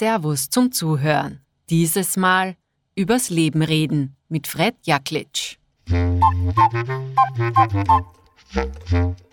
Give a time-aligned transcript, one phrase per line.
[0.00, 1.42] Servus zum Zuhören.
[1.68, 2.56] Dieses Mal
[2.96, 5.58] übers Leben reden mit Fred Jaklitsch.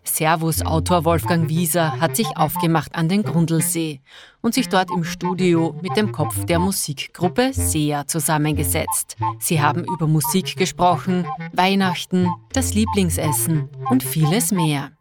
[0.03, 4.01] Servus-Autor Wolfgang Wieser hat sich aufgemacht an den Grundlsee
[4.41, 9.15] und sich dort im Studio mit dem Kopf der Musikgruppe SEA zusammengesetzt.
[9.39, 14.91] Sie haben über Musik gesprochen, Weihnachten, das Lieblingsessen und vieles mehr.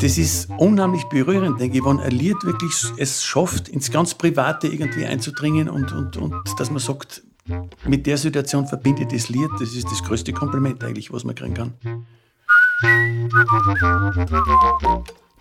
[0.00, 4.68] Das ist unheimlich berührend, denke ich, wenn ein Lied wirklich es schafft, ins ganz Private
[4.68, 7.22] irgendwie einzudringen und, und, und dass man sagt,
[7.86, 11.54] mit der Situation verbindet das Lied, das ist das größte Kompliment eigentlich, was man kriegen
[11.54, 11.74] kann.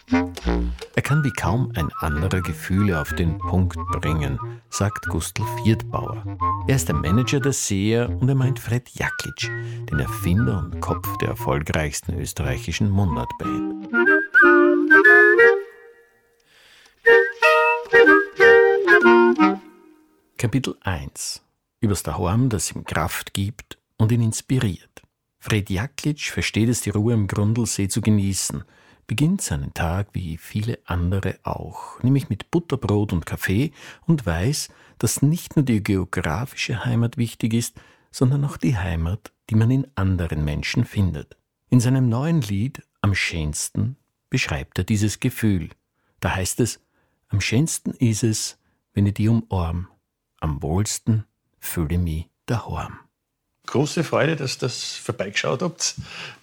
[0.09, 4.37] Er kann wie kaum ein anderer Gefühle auf den Punkt bringen,
[4.69, 6.23] sagt Gustl Viertbauer.
[6.67, 9.47] Er ist der Manager der Seher und er meint Fred Jaklitsch,
[9.89, 13.89] den Erfinder und Kopf der erfolgreichsten österreichischen Mundartband.
[20.37, 21.41] Kapitel 1
[21.79, 25.01] Übers Daheim, das ihm Kraft gibt und ihn inspiriert.
[25.39, 28.63] Fred Jaklitsch versteht es, die Ruhe im Grundlsee zu genießen–
[29.13, 33.71] beginnt seinen Tag wie viele andere auch, nämlich mit Butterbrot und Kaffee
[34.07, 39.55] und weiß, dass nicht nur die geografische Heimat wichtig ist, sondern auch die Heimat, die
[39.55, 41.37] man in anderen Menschen findet.
[41.69, 43.97] In seinem neuen Lied Am schönsten
[44.31, 45.69] beschreibt er dieses Gefühl.
[46.19, 46.79] Da heißt es,
[47.27, 48.57] am schönsten ist es,
[48.95, 49.89] wenn ich die umarm,
[50.39, 51.25] am wohlsten
[51.59, 52.97] fühle ich mich daheim
[53.73, 55.95] große Freude, dass das vorbeigeschaut habt.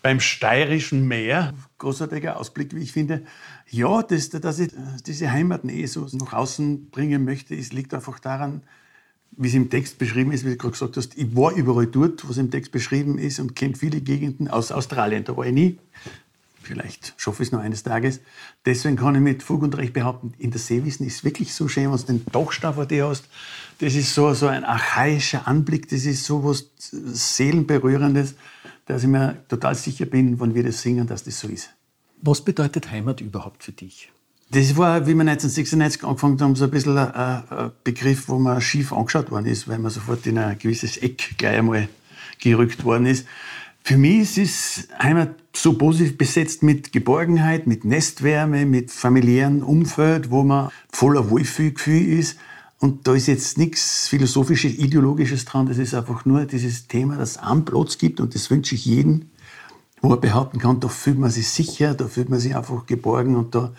[0.03, 3.23] Beim steirischen Meer, großartiger Ausblick, wie ich finde.
[3.71, 4.73] Ja, das, dass ich
[5.07, 8.63] diese Heimatnähe so nach außen bringen möchte, es liegt einfach daran,
[9.31, 12.29] wie es im Text beschrieben ist, wie du gerade gesagt hast, ich war überall dort,
[12.29, 15.23] was im Text beschrieben ist und kenne viele Gegenden aus Australien.
[15.23, 15.79] Da war ich nie.
[16.71, 18.21] Vielleicht schaffe ich es noch eines Tages.
[18.65, 21.67] Deswegen kann ich mit Fug und Recht behaupten, in der Seewiesen ist es wirklich so
[21.67, 23.25] schön, wenn du den Dachstab vor dir hast.
[23.81, 28.37] Das ist so, so ein archaischer Anblick, das ist so was Seelenberührendes,
[28.87, 31.71] dass ich mir total sicher bin, wenn wir das singen, dass das so ist.
[32.23, 34.13] Was bedeutet Heimat überhaupt für dich?
[34.53, 38.93] Das war, wie wir 1996 angefangen haben, so ein bisschen ein Begriff, wo man schief
[38.93, 41.89] angeschaut worden ist, weil man sofort in ein gewisses Eck gleich einmal
[42.39, 43.27] gerückt worden ist.
[43.91, 50.45] Für mich ist Heimat so positiv besetzt mit Geborgenheit, mit Nestwärme, mit familiären Umfeld, wo
[50.45, 52.39] man voller Wohlfühlgefühl ist.
[52.79, 55.67] Und da ist jetzt nichts philosophisches, ideologisches dran.
[55.67, 58.21] Das ist einfach nur dieses Thema, es einen Platz gibt.
[58.21, 59.23] Und das wünsche ich jedem,
[60.01, 63.35] wo er behaupten kann, da fühlt man sich sicher, da fühlt man sich einfach geborgen
[63.35, 63.73] und da,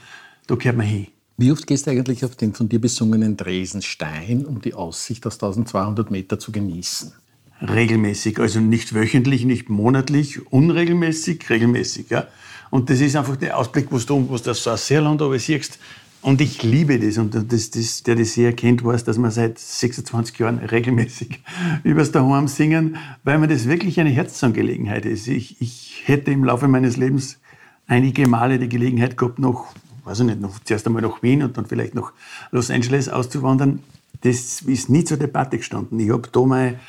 [0.46, 1.08] da gehört man hin.
[1.38, 5.36] Wie oft gehst du eigentlich auf den von dir besungenen Dresenstein, um die Aussicht aus
[5.36, 7.14] 1200 Meter zu genießen?
[7.62, 12.10] Regelmäßig, also nicht wöchentlich, nicht monatlich, unregelmäßig, regelmäßig.
[12.10, 12.28] Ja.
[12.70, 15.78] Und das ist einfach der Ausblick, wo du, du das so sehr lang aber siehst.
[16.22, 17.18] Und ich liebe das.
[17.18, 21.42] Und das, das, der das sehr kennt, weiß, dass wir seit 26 Jahren regelmäßig
[21.84, 25.28] übers Daheim singen, weil mir das wirklich eine Herzensangelegenheit ist.
[25.28, 27.40] Ich, ich hätte im Laufe meines Lebens
[27.88, 29.74] einige Male die Gelegenheit gehabt, noch,
[30.06, 32.14] weiß ich nicht, noch, zuerst einmal nach Wien und dann vielleicht nach
[32.52, 33.80] Los Angeles auszuwandern.
[34.22, 36.00] Das ist nie zur Debatte gestanden.
[36.00, 36.80] Ich habe da mal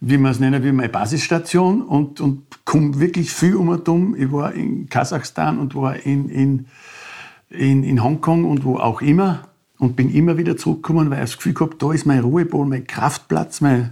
[0.00, 4.14] wie man es nennen will, meine Basisstation und, und komme wirklich viel um und um.
[4.14, 6.66] Ich war in Kasachstan und war in, in,
[7.48, 9.48] in, in Hongkong und wo auch immer
[9.78, 12.86] und bin immer wieder zurückgekommen, weil ich das Gefühl gehabt, da ist mein Ruhepol, mein
[12.86, 13.90] Kraftplatz, mein,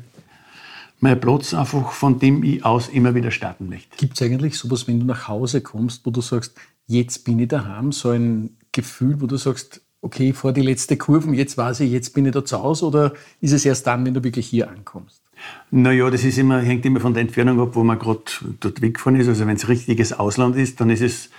[1.01, 3.97] mein Platz einfach, von dem ich aus immer wieder starten möchte.
[3.97, 6.55] Gibt es eigentlich sowas, wenn du nach Hause kommst, wo du sagst,
[6.87, 11.35] jetzt bin ich daheim, so ein Gefühl, wo du sagst, okay, vor die letzte Kurve,
[11.35, 14.13] jetzt weiß ich, jetzt bin ich da zu Hause oder ist es erst dann, wenn
[14.13, 15.24] du wirklich hier ankommst?
[15.71, 18.23] Naja, das ist immer, hängt immer von der Entfernung ab, wo man gerade
[18.61, 19.29] dort weggefahren ist.
[19.29, 21.31] Also wenn es richtiges Ausland ist, dann ist es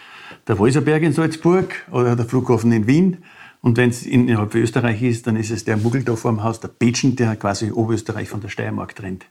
[0.47, 3.17] der Walserberg in Salzburg oder der Flughafen in Wien.
[3.61, 6.59] Und wenn es innerhalb von Österreich ist, dann ist es der Muggel vor dem Haus,
[6.59, 9.25] der Petschen, der quasi Oberösterreich von der Steiermark trennt.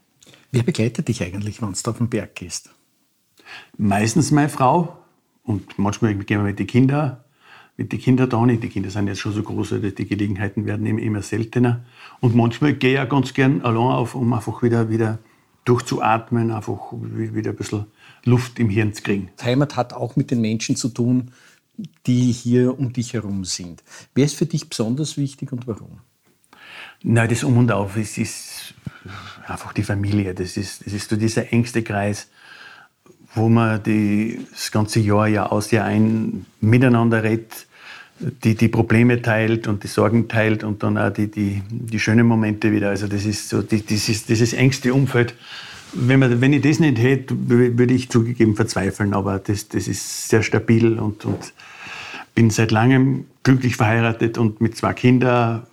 [0.50, 2.70] Wer begleitet dich eigentlich, wenn du auf den Berg gehst?
[3.76, 4.96] Meistens meine Frau
[5.44, 7.18] und manchmal gehen wir mit den Kindern
[7.76, 8.62] mit den Kindern da nicht.
[8.62, 11.84] Die Kinder sind jetzt schon so groß, dass die Gelegenheiten werden immer seltener.
[12.20, 15.18] Und manchmal gehe ich auch ganz gern allein auf, um einfach wieder, wieder
[15.64, 17.86] durchzuatmen, einfach wieder ein bisschen
[18.24, 19.30] Luft im Hirn zu kriegen.
[19.42, 21.32] Heimat hat auch mit den Menschen zu tun,
[22.06, 23.82] die hier um dich herum sind.
[24.14, 26.00] Wer ist für dich besonders wichtig und warum?
[27.02, 28.74] Nein, das Um und Auf es ist
[29.46, 30.34] einfach die Familie.
[30.34, 32.28] Das ist, das ist so dieser engste Kreis,
[33.34, 37.66] wo man die, das ganze Jahr, Jahr aus, Jahr ein miteinander redet,
[38.20, 42.26] die, die Probleme teilt und die Sorgen teilt und dann auch die, die, die schönen
[42.26, 42.90] Momente wieder.
[42.90, 45.34] Also das ist so die, dieses, dieses engste Umfeld.
[45.92, 50.28] Wenn, man, wenn ich das nicht hätte, würde ich zugegeben verzweifeln, aber das, das ist
[50.28, 51.52] sehr stabil und, und
[52.34, 55.66] bin seit langem glücklich verheiratet und mit zwei Kindern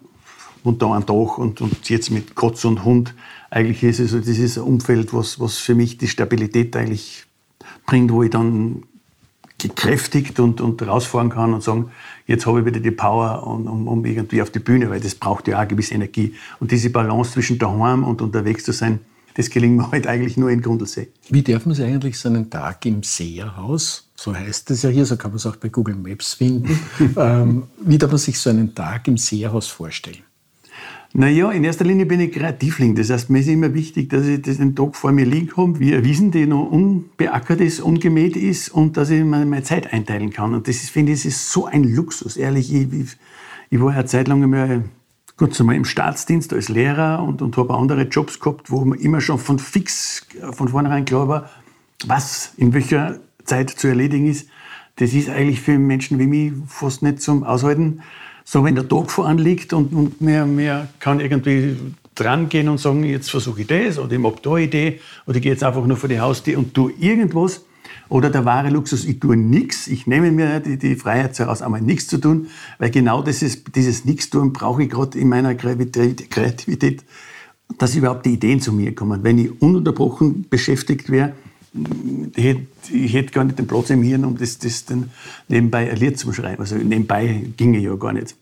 [0.64, 3.16] und da ein Dach und, und jetzt mit Kotz und Hund.
[3.50, 7.26] Eigentlich ist es so dieses Umfeld, was, was für mich die Stabilität eigentlich
[7.92, 8.84] bringt, wo ich dann
[9.58, 11.92] gekräftigt und, und rausfahren kann und sagen,
[12.26, 15.14] jetzt habe ich wieder die Power, um, um, um irgendwie auf die Bühne, weil das
[15.14, 16.34] braucht ja auch eine gewisse Energie.
[16.62, 19.02] Und diese Balance zwischen daheim und unterwegs zu sein,
[19.36, 21.10] das gelingt mir halt eigentlich nur in Grundlsee.
[21.30, 25.06] Wie darf man sich eigentlich so einen Tag im Seerhaus, so heißt es ja hier,
[25.06, 26.80] so kann man es auch bei Google Maps finden,
[27.18, 30.24] ähm, wie darf man sich so einen Tag im Seerhaus vorstellen?
[31.14, 32.96] Naja, in erster Linie bin ich Kreativling.
[32.96, 35.94] Das heißt, mir ist immer wichtig, dass ich den Tag vor mir liegen habe, wie
[35.94, 40.54] eine Wiesen, die noch unbeackert ist, ungemäht ist und dass ich meine Zeit einteilen kann.
[40.54, 42.38] Und das ist, finde ich, ist so ein Luxus.
[42.38, 43.18] Ehrlich, ich, ich,
[43.70, 44.86] ich war eine Zeit lang einmal,
[45.36, 49.20] kurz einmal im Staatsdienst als Lehrer und, und habe andere Jobs gehabt, wo man immer
[49.20, 51.50] schon von fix, von vornherein klar war,
[52.06, 54.48] was in welcher Zeit zu erledigen ist.
[54.96, 58.02] Das ist eigentlich für Menschen wie mich fast nicht zum Aushalten
[58.44, 61.78] so wenn der Tag vor liegt und, und man, man kann irgendwie
[62.16, 65.38] dran gehen und sagen, jetzt versuche ich das oder ich mag da eine Idee oder
[65.38, 67.66] ich gehe jetzt einfach nur vor die Haustür und tue irgendwas.
[68.10, 71.82] Oder der wahre Luxus, ich tue nichts, ich nehme mir die, die Freiheit heraus, einmal
[71.82, 72.48] nichts zu tun,
[72.78, 77.06] weil genau dieses, dieses Nichtstun brauche ich gerade in meiner Kreativität,
[77.78, 79.24] dass überhaupt die Ideen zu mir kommen.
[79.24, 81.34] Wenn ich ununterbrochen beschäftigt wäre,
[81.74, 85.12] ich hätte, ich hätte gar nicht den Platz im Hirn, um das, das dann
[85.48, 86.62] nebenbei ein Lied zu schreiben.
[86.62, 88.36] Also nebenbei ginge ja gar nicht.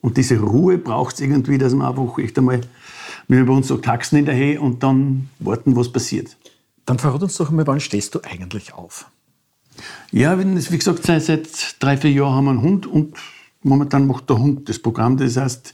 [0.00, 2.60] Und diese Ruhe braucht es irgendwie, dass man einfach echt einmal,
[3.28, 6.36] wie man bei uns sagt, taxen hinterher und dann warten, was passiert.
[6.84, 9.06] Dann verrat uns doch einmal, wann stehst du eigentlich auf?
[10.10, 13.14] Ja, wie gesagt, seit, seit drei, vier Jahren haben wir einen Hund und
[13.62, 15.16] momentan macht der Hund das Programm.
[15.16, 15.72] Das heißt,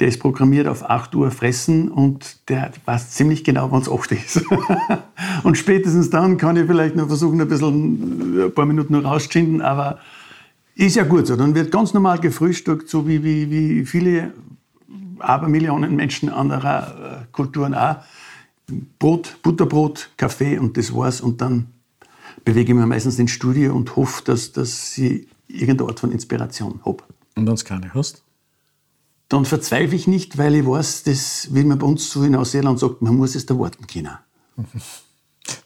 [0.00, 4.12] der ist programmiert auf 8 Uhr fressen und der weiß ziemlich genau, wann es 8
[4.12, 4.42] ist.
[5.44, 9.62] und spätestens dann kann ich vielleicht noch versuchen, ein bisschen ein paar Minuten noch rauszuschinden,
[9.62, 9.98] aber
[10.74, 11.36] ist ja gut so.
[11.36, 14.32] Dann wird ganz normal gefrühstückt, so wie, wie, wie viele
[15.20, 17.96] Abermillionen Menschen anderer äh, Kulturen auch.
[18.98, 21.20] Brot, Butterbrot, Kaffee und das war's.
[21.20, 21.66] Und dann
[22.44, 26.80] bewege ich mich meistens ins Studio und hoffe, dass, dass ich irgendeine Art von Inspiration
[26.84, 27.04] habe.
[27.36, 28.22] Und wenn du keine hast?
[29.28, 32.78] Dann verzweifle ich nicht, weil ich weiß, dass, wie man bei uns so in Neuseeland
[32.78, 34.16] sagt, man muss es da warten können.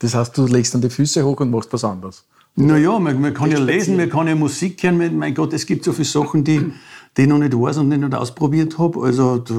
[0.01, 2.25] Das heißt, du legst dann die Füße hoch und machst was anderes?
[2.57, 5.17] Naja, man, man kann ja lesen, man kann ja Musik hören.
[5.17, 6.73] Mein Gott, es gibt so viele Sachen, die,
[7.17, 9.01] die ich noch nicht weiß und nicht ausprobiert habe.
[9.01, 9.55] Also da,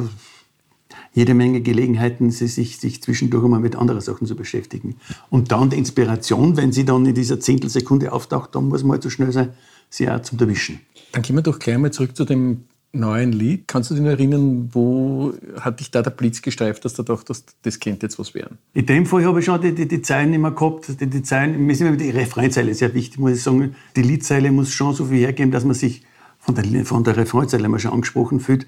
[1.13, 4.97] jede Menge Gelegenheiten, sich, sich zwischendurch einmal mit anderen Sachen zu beschäftigen.
[5.29, 9.03] Und dann die Inspiration, wenn sie dann in dieser Zehntelsekunde auftaucht, dann muss man halt
[9.03, 9.53] so schnell sein,
[9.89, 10.81] sie auch zum Erwischen.
[11.11, 13.67] Dann gehen wir doch gleich mal zurück zu dem neuen Lied.
[13.67, 17.79] Kannst du dich erinnern, wo hat dich da der Blitz gestreift, dass du dachtest, das
[17.79, 18.57] könnte jetzt was werden?
[18.73, 20.99] In dem Fall habe ich schon die, die, die Zeilen immer gehabt.
[20.99, 23.75] Die, die Zeilen, mir immer die Refrainzeile sehr wichtig, muss ich sagen.
[23.95, 26.03] Die Liedzeile muss schon so viel hergeben, dass man sich
[26.39, 28.65] von der, von der Refrainzeile mal schon angesprochen fühlt.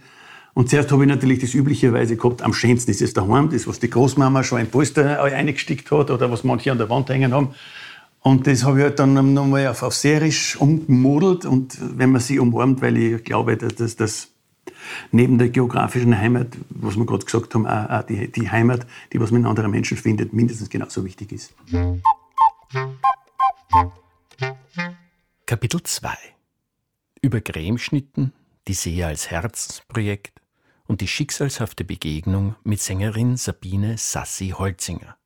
[0.54, 3.80] Und zuerst habe ich natürlich das üblicherweise gehabt, am schönsten ist es daheim, das, was
[3.80, 7.56] die Großmama schon ein Polster eingestickt hat oder was manche an der Wand hängen haben.
[8.24, 11.46] Und das habe ich halt dann nochmal auf, auf Serisch umgemodelt.
[11.46, 14.30] Und wenn man sie umarmt, weil ich glaube, dass das
[15.12, 19.20] neben der geografischen Heimat, was wir gerade gesagt haben, auch, auch die, die Heimat, die
[19.20, 21.54] was man in anderen Menschen findet, mindestens genauso wichtig ist.
[25.48, 26.14] Kapitel 2
[27.22, 28.34] Über Cremeschnitten,
[28.68, 30.40] die Sehe als Herzensprojekt
[30.86, 35.18] und die schicksalshafte Begegnung mit Sängerin Sabine Sassi Holzinger.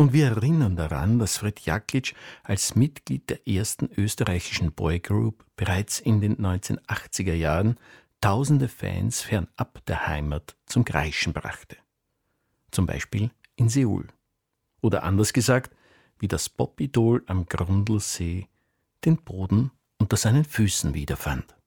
[0.00, 6.22] Und wir erinnern daran, dass Fred Jaklitsch als Mitglied der ersten österreichischen Boygroup bereits in
[6.22, 7.76] den 1980er Jahren
[8.22, 11.76] tausende Fans fernab der Heimat zum Kreischen brachte.
[12.70, 14.06] Zum Beispiel in Seoul.
[14.80, 15.76] Oder anders gesagt,
[16.18, 18.48] wie das Popidol am Grundlsee
[19.04, 21.59] den Boden unter seinen Füßen wiederfand.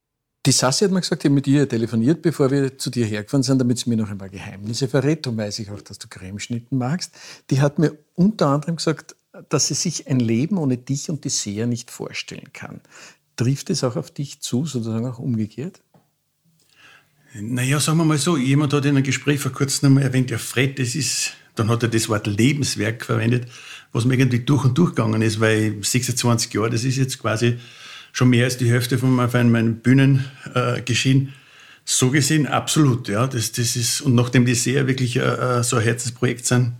[0.45, 3.43] Die Sassi hat mir gesagt, ich habe mit ihr telefoniert, bevor wir zu dir hergefahren
[3.43, 5.25] sind, damit sie mir noch ein paar Geheimnisse verrät.
[5.25, 7.15] Darum weiß ich auch, dass du Cremeschnitten magst.
[7.49, 9.15] Die hat mir unter anderem gesagt,
[9.47, 12.81] dass sie sich ein Leben ohne dich und die Seher nicht vorstellen kann.
[13.37, 15.79] Trifft es auch auf dich zu, sozusagen auch umgekehrt?
[17.35, 20.37] Naja, sagen wir mal so, jemand hat in einem Gespräch vor kurzem einmal erwähnt, ja
[20.37, 23.47] Fred, das ist, dann hat er das Wort Lebenswerk verwendet,
[23.91, 27.57] was mir irgendwie durch und durch gegangen ist, weil 26 Jahre, das ist jetzt quasi
[28.13, 31.27] schon mehr als die Hälfte von meinem Bühnengeschehen.
[31.27, 31.31] Äh,
[31.83, 33.27] so gesehen absolut, ja.
[33.27, 36.73] Das, das ist, und nachdem die sehr wirklich äh, äh, so ein Herzensprojekt sind,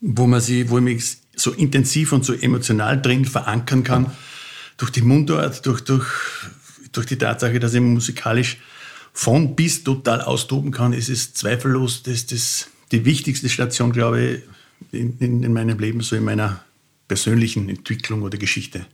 [0.00, 4.10] wo man sie, wo ich mich so intensiv und so emotional drin verankern kann,
[4.78, 6.06] durch die Mundart, durch, durch,
[6.92, 8.56] durch die Tatsache, dass ich musikalisch
[9.12, 14.42] von bis total austoben kann, ist es zweifellos das, das, die wichtigste Station, glaube ich,
[14.92, 16.64] in, in meinem Leben, so in meiner
[17.08, 18.86] persönlichen Entwicklung oder Geschichte.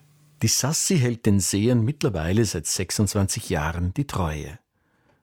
[0.43, 4.59] Die Sassi hält den Sehern mittlerweile seit 26 Jahren die Treue.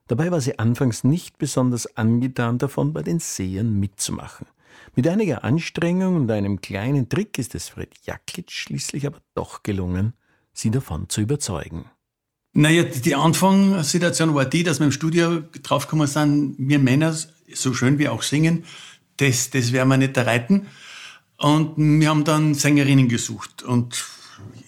[0.08, 4.46] Dabei war sie anfangs nicht besonders angetan davon, bei den Sehern mitzumachen.
[4.96, 10.14] Mit einiger Anstrengung und einem kleinen Trick ist es Fred Jaklitsch schließlich aber doch gelungen,
[10.52, 11.86] sie davon zu überzeugen.
[12.52, 17.16] Naja, die Anfangssituation war die, dass wir im Studio draufgekommen sind, wir Männer,
[17.52, 18.64] so schön wir auch singen,
[19.16, 20.66] das, das werden wir nicht erreiten.
[21.38, 23.62] Und wir haben dann Sängerinnen gesucht.
[23.62, 24.04] Und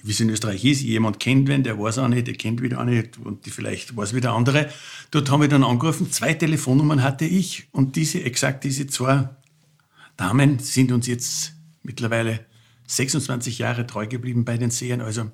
[0.03, 2.81] wie es in Österreich ist, jemand kennt wen, der weiß auch nicht, der kennt wieder
[2.81, 4.69] auch nicht und die vielleicht weiß wieder andere.
[5.11, 9.29] Dort haben wir dann angerufen, zwei Telefonnummern hatte ich und diese, exakt diese zwei
[10.17, 12.47] Damen sind uns jetzt mittlerweile
[12.87, 15.01] 26 Jahre treu geblieben bei den Sehern.
[15.01, 15.31] Also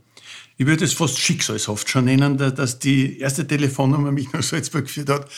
[0.57, 5.11] ich würde es fast schicksalshaft schon nennen, dass die erste Telefonnummer mich nach Salzburg geführt
[5.11, 5.31] hat.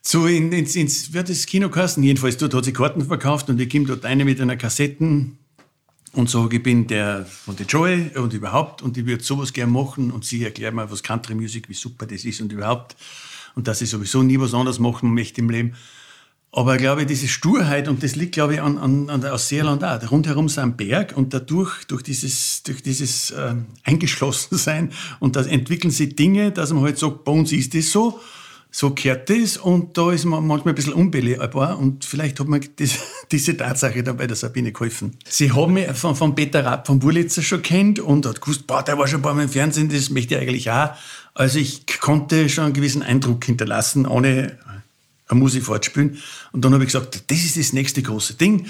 [0.00, 2.02] So in, ins, ins, wird das Kinokasten.
[2.02, 5.38] Jedenfalls dort hat sie Karten verkauft und ich komme dort eine mit einer Kassetten
[6.14, 9.72] und sage, ich bin der von der Joy und überhaupt und ich würde sowas gerne
[9.72, 12.96] machen und sie erklärt mir, was Country Music, wie super das ist und überhaupt
[13.54, 15.74] und dass ich sowieso nie was anderes machen möchte im Leben.
[16.54, 19.82] Aber ich glaube, diese Sturheit, und das liegt, glaube ich, an, an, an der Ausseerland
[19.82, 20.10] auch.
[20.10, 23.54] Rundherum ist ein Berg und dadurch, durch dieses, durch dieses äh,
[23.84, 28.20] Eingeschlossensein, und da entwickeln sich Dinge, dass man halt sagt, bei uns ist das so
[28.74, 32.60] so gehört das und da ist man manchmal ein bisschen unbelehrbar und vielleicht hat mir
[32.76, 32.98] das,
[33.30, 35.18] diese Tatsache dann bei der Sabine geholfen.
[35.28, 38.82] Sie haben mich von, von Peter Rapp von Burlitzer schon kennt und hat gewusst, boah,
[38.82, 40.90] der war schon Mal im Fernsehen, das möchte ich eigentlich auch.
[41.34, 44.58] Also ich konnte schon einen gewissen Eindruck hinterlassen, ohne
[45.28, 46.18] eine Musik fortspielen.
[46.52, 48.66] Und dann habe ich gesagt, das ist das nächste große Ding.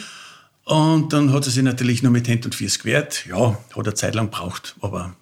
[0.65, 3.25] Und dann hat sie sich natürlich nur mit Hand und Fies gewehrt.
[3.27, 5.15] Ja, hat eine Zeit lang gebraucht, aber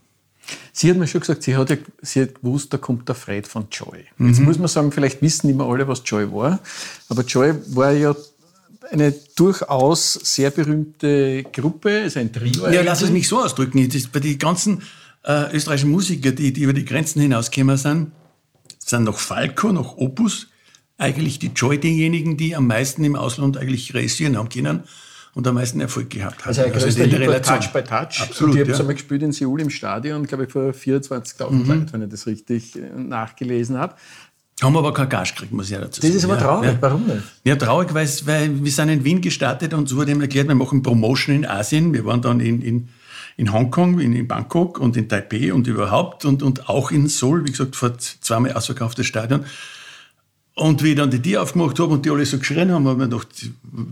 [0.73, 3.47] Sie hat mir schon gesagt, sie hat, ja, sie hat gewusst, da kommt der Fred
[3.47, 4.05] von Joy.
[4.17, 4.29] Mhm.
[4.29, 6.61] Jetzt muss man sagen, vielleicht wissen nicht mehr alle, was Joy war,
[7.09, 8.15] aber Joy war ja
[8.91, 12.69] eine durchaus sehr berühmte Gruppe, ist ein Trio.
[12.69, 13.89] Ja, lass es mich so ausdrücken.
[13.89, 14.83] Das, bei den ganzen
[15.25, 18.13] äh, österreichischen Musikern, die, die über die Grenzen hinausgekommen sind,
[18.79, 20.49] sind noch Falco, noch Opus,
[20.99, 24.85] eigentlich die Joy diejenigen, die am meisten im Ausland eigentlich realisieren haben können
[25.35, 26.49] und am meisten Erfolg gehabt hat.
[26.49, 27.61] Also, also in der Relation.
[27.61, 28.21] Touch by Touch.
[28.21, 28.83] Absolut, und ich habe es ja.
[28.83, 31.67] einmal gespielt in Seoul im Stadion, glaube ich, vor 24.000 mhm.
[31.67, 33.95] Leuten, wenn ich das richtig äh, nachgelesen habe.
[34.63, 36.13] Haben wir aber kein Gas gekriegt, muss ich ja dazu sagen.
[36.13, 36.79] Das ist aber traurig, ja.
[36.81, 37.23] warum nicht?
[37.45, 38.09] Ja, traurig, weil,
[38.63, 41.95] wir sind in Wien gestartet und es wurde ihm erklärt, wir machen Promotion in Asien.
[41.95, 42.89] Wir waren dann in, in,
[43.39, 47.47] in Hongkong, in, in Bangkok und in Taipei und überhaupt und, und auch in Seoul,
[47.47, 49.47] wie gesagt, vor zweimal ausverkauftes Stadion.
[50.55, 53.03] Und wie ich dann die Tür aufgemacht habe und die alle so geschrien haben, habe
[53.03, 53.51] ich mir gedacht,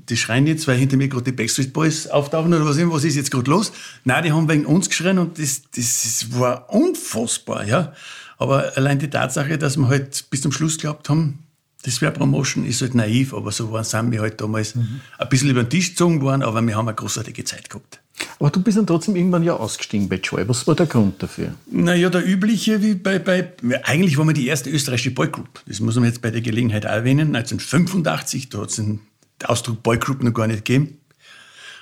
[0.09, 3.17] die schreien jetzt, weil hinter mir gerade die Backstreet Boys auftauchen oder was, was ist
[3.17, 3.73] jetzt gerade los?
[4.05, 7.93] Nein, die haben wegen uns geschrien und das, das war unfassbar, ja.
[8.37, 11.39] Aber allein die Tatsache, dass wir halt bis zum Schluss geglaubt haben,
[11.83, 15.01] das wäre Promotion, ist halt naiv, aber so waren, sind wir halt damals mhm.
[15.17, 17.98] ein bisschen über den Tisch gezogen worden, aber wir haben eine großartige Zeit gehabt.
[18.39, 20.49] Aber du bist dann trotzdem irgendwann ja ausgestiegen bei Joy.
[20.49, 21.55] Was war der Grund dafür?
[21.71, 23.53] Naja, der übliche, wie bei, bei
[23.85, 25.63] eigentlich waren wir die erste österreichische Boygroup.
[25.67, 27.35] Das muss man jetzt bei der Gelegenheit erwähnen.
[27.35, 29.01] 1985, da hat es den
[29.45, 30.99] Ausdruck Boygroup noch gar nicht gegeben.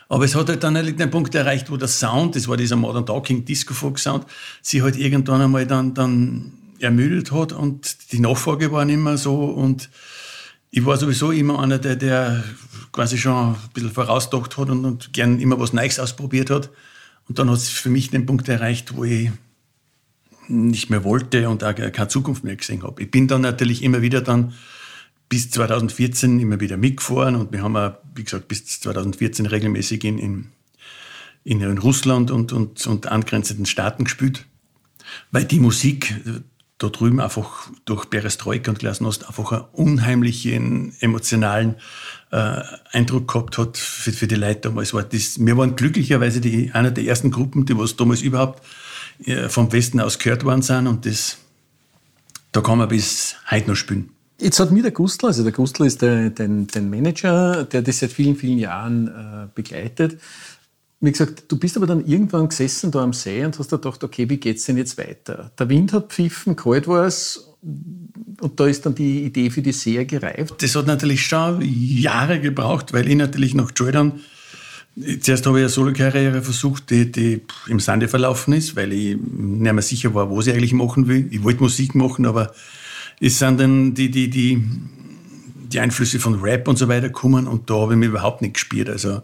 [0.08, 3.06] Aber es hat halt dann einen Punkt erreicht, wo der Sound, das war dieser Modern
[3.06, 4.24] Talking Disco Folk Sound,
[4.62, 9.46] sich halt irgendwann einmal dann, dann ermüdet hat und die Nachfrage war nicht mehr so
[9.46, 9.88] und
[10.76, 12.45] ich war sowieso immer einer, der, der
[12.92, 16.68] quasi schon ein bisschen vorausgedacht hat und, und gern immer was Neues ausprobiert hat.
[17.26, 19.30] Und dann hat es für mich den Punkt erreicht, wo ich
[20.49, 23.02] nicht mehr wollte und auch keine Zukunft mehr gesehen habe.
[23.02, 24.52] Ich bin dann natürlich immer wieder dann
[25.30, 30.18] bis 2014 immer wieder mitgefahren und wir haben auch, wie gesagt, bis 2014 regelmäßig in,
[30.18, 30.50] in,
[31.45, 34.45] in Russland und, und, und angrenzenden Staaten gespielt,
[35.30, 36.14] weil die Musik
[36.78, 41.76] da drüben einfach durch Perestroika und Glasnost einfach einen unheimlichen emotionalen
[42.30, 42.61] äh,
[42.92, 44.92] Eindruck gehabt hat für, für die Leute damals.
[44.92, 48.62] War das, wir waren glücklicherweise die, einer der ersten Gruppen, die was damals überhaupt
[49.25, 51.38] äh, vom Westen aus gehört worden sind und das,
[52.52, 54.11] da kann man bis heute noch spielen.
[54.38, 58.00] Jetzt hat mir der Gustl, also der Gustl ist der, der, der Manager, der das
[58.00, 60.21] seit vielen, vielen Jahren äh, begleitet,
[61.00, 64.02] wie gesagt, du bist aber dann irgendwann gesessen da am See und hast dir gedacht,
[64.02, 65.52] okay, wie geht's denn jetzt weiter?
[65.58, 67.52] Der Wind hat pfiffen, kalt war es
[68.40, 70.62] und da ist dann die Idee für die See gereift.
[70.62, 74.20] Das hat natürlich schon Jahre gebraucht, weil ich natürlich nach Jordan
[75.20, 79.72] Zuerst habe ich eine Solo-Karriere versucht, die, die, im Sande verlaufen ist, weil ich nicht
[79.72, 81.28] mehr sicher war, was ich eigentlich machen will.
[81.30, 82.54] Ich wollte Musik machen, aber
[83.20, 84.64] es sind dann die, die, die,
[85.70, 88.54] die Einflüsse von Rap und so weiter gekommen und da habe ich mich überhaupt nicht
[88.54, 88.88] gespielt.
[88.88, 89.20] Also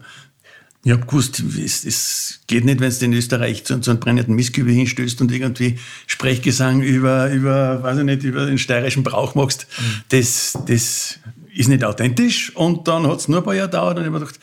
[0.85, 4.35] ich habe gewusst, es, es, geht nicht, wenn du in Österreich zu, zu einem brennenden
[4.35, 9.65] Mistkübel hinstößt und irgendwie Sprechgesang über, über, weiß ich nicht, über den steirischen Brauch machst.
[9.79, 9.83] Mhm.
[10.09, 11.19] Das, das
[11.55, 12.53] ist nicht authentisch.
[12.55, 14.39] Und dann hat es nur ein paar Jahre gedauert und ich habe gedacht,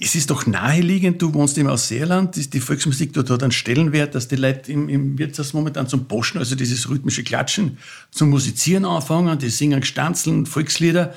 [0.00, 4.28] es ist doch naheliegend, du wohnst im Ausseerland, die Volksmusik dort hat einen Stellenwert, dass
[4.28, 7.78] die Leute im, im Wirtshaus momentan zum Poschen, also dieses rhythmische Klatschen,
[8.10, 11.14] zum Musizieren anfangen, die singen Stanzeln, Volkslieder.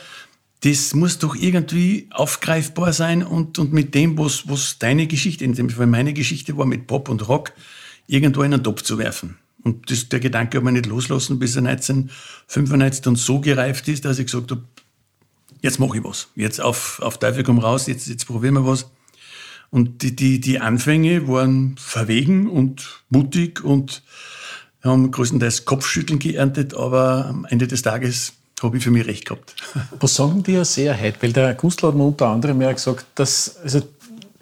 [0.61, 5.53] Das muss doch irgendwie aufgreifbar sein und, und mit dem, was, was deine Geschichte, in
[5.53, 7.53] dem Fall meine Geschichte war, mit Pop und Rock,
[8.07, 9.37] irgendwo in einen Topf zu werfen.
[9.63, 14.05] Und das, der Gedanke hat mich nicht loslassen, bis er 1995 dann so gereift ist,
[14.05, 14.63] dass ich gesagt habe,
[15.61, 16.27] jetzt mache ich was.
[16.35, 18.89] Jetzt auf, auf Teufel komm raus, jetzt, jetzt probieren wir was.
[19.69, 24.01] Und die, die, die Anfänge waren verwegen und mutig und
[24.83, 29.55] haben größtenteils Kopfschütteln geerntet, aber am Ende des Tages habe ich für mich recht gehabt.
[29.99, 31.21] Was sagen die Ausseher heute?
[31.21, 33.81] Weil der Künstler hat mir unter anderem ja gesagt, dass also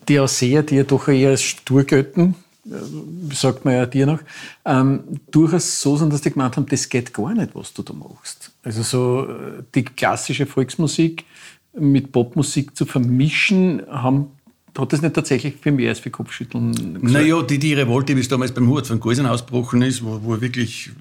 [0.08, 4.20] die Ausseher, die ja doch eher als stur gelten, äh, sagt man ja dir noch,
[4.66, 7.94] ähm, durchaus so sind, dass die gemeint haben, das geht gar nicht, was du da
[7.94, 8.52] machst.
[8.64, 11.26] Also so äh, die klassische Volksmusik
[11.74, 14.32] mit Popmusik zu vermischen, haben
[14.78, 17.04] hat das nicht tatsächlich für mehr als für Kopfschütteln gesagt?
[17.04, 20.40] Naja, die, die Revolte, wie es damals beim Hut von Gäusen ausgebrochen ist, wo, wo
[20.40, 20.92] wirklich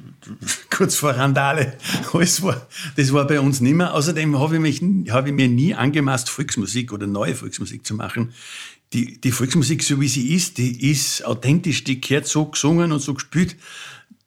[0.70, 1.76] kurz vor Randale
[2.12, 2.66] alles war,
[2.96, 3.94] das war bei uns nicht mehr.
[3.94, 8.32] Außerdem habe ich, mich, habe ich mir nie angemaßt, Volksmusik oder neue Volksmusik zu machen
[8.92, 13.00] die, die Volksmusik, so wie sie ist, die ist authentisch, die gehört so gesungen und
[13.00, 13.56] so gespielt.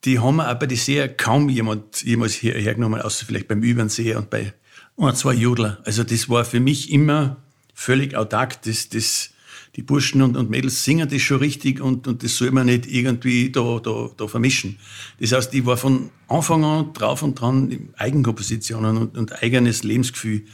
[0.06, 4.18] Die haben wir auch bei den kaum jemand jemals her, hergenommen, außer vielleicht beim Übernseher
[4.18, 4.54] und bei
[4.98, 5.80] ein, zwei Jodler.
[5.86, 7.38] Also das war für mich immer
[7.74, 8.62] völlig autark.
[8.64, 9.32] Das, das,
[9.76, 12.88] die Burschen und, und Mädels singen das schon richtig und, und das soll man nicht
[12.88, 14.78] irgendwie da, da, da vermischen.
[15.20, 20.46] Das heißt, ich war von Anfang an drauf und dran, Eigenkompositionen und, und eigenes Lebensgefühl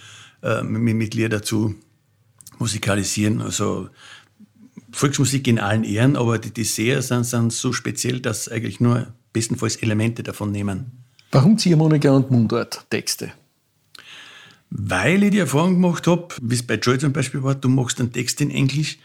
[0.43, 1.75] äh, mit, mit Lieder zu,
[2.59, 3.41] musikalisieren.
[3.41, 3.89] Also
[4.91, 9.75] Volksmusik in allen Ehren, aber die, Seher sind, sind so speziell, dass eigentlich nur bestenfalls
[9.77, 11.03] Elemente davon nehmen.
[11.31, 13.33] Warum Ziehharmonika und Mundart-Texte?
[14.69, 17.99] Weil ich die Erfahrung gemacht habe, wie es bei Joy zum Beispiel war, du machst
[17.99, 18.97] einen Text in Englisch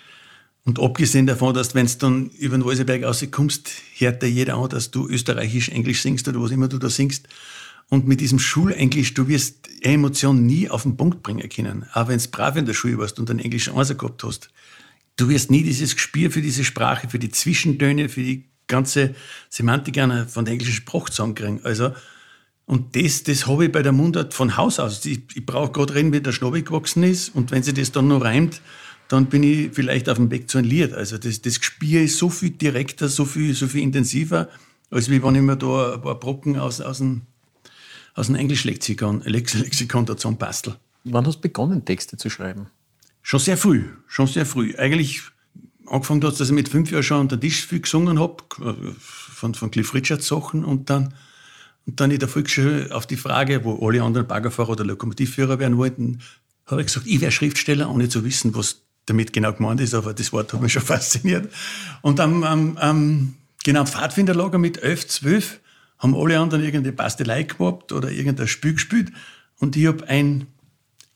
[0.65, 4.69] und abgesehen davon, dass wenn du dann über den Walseberg rauskommst, hört da jeder an,
[4.69, 7.29] dass du österreichisch-englisch singst oder was immer du da singst.
[7.89, 11.87] Und mit diesem Schulenglisch, du wirst Emotionen nie auf den Punkt bringen können.
[11.93, 14.51] Auch wenn du brav in der Schule warst und einen Englisch Einser gehabt hast.
[15.17, 19.15] Du wirst nie dieses Gespür für diese Sprache, für die Zwischentöne, für die ganze
[19.49, 21.65] Semantik einer von der englischen Sprache zusammenkriegen.
[21.65, 21.93] Also,
[22.67, 25.05] und das, das habe ich bei der Mundart von Haus aus.
[25.05, 27.35] Ich, ich brauche gerade reden, wie der Schnabel gewachsen ist.
[27.35, 28.61] Und wenn sie das dann noch reimt,
[29.09, 30.93] dann bin ich vielleicht auf dem Weg zu einem Lied.
[30.93, 34.49] Also das, das Gespür ist so viel direkter, so viel, so viel intensiver,
[34.91, 37.23] als wie wenn ich mir da ein paar Brocken aus, aus dem
[38.15, 40.77] aus dem Englischlexikon Lexikon da zusammenbastel.
[41.05, 42.67] Wann hast du begonnen, Texte zu schreiben?
[43.23, 44.75] Schon sehr früh, schon sehr früh.
[44.77, 45.23] Eigentlich
[45.87, 48.37] angefangen hat dass ich mit fünf Jahren schon an der Tisch viel gesungen habe,
[48.99, 51.15] von, von Cliff Richards Sachen und dann,
[51.87, 55.77] und dann in der Volksschule auf die Frage, wo alle anderen Baggerfahrer oder Lokomotivführer werden
[55.79, 56.21] wollten,
[56.67, 60.15] habe ich gesagt, ich wäre Schriftsteller, ohne zu wissen, was damit genau gemeint ist, aber
[60.15, 61.53] das Wort hat mich schon fasziniert.
[62.03, 65.61] Und am, am, am genau, Pfadfinderlager mit elf, zwölf
[65.99, 69.13] haben alle anderen irgendeine Bastelei gehabt oder irgendein Spiel gespielt.
[69.59, 70.47] Und ich habe ein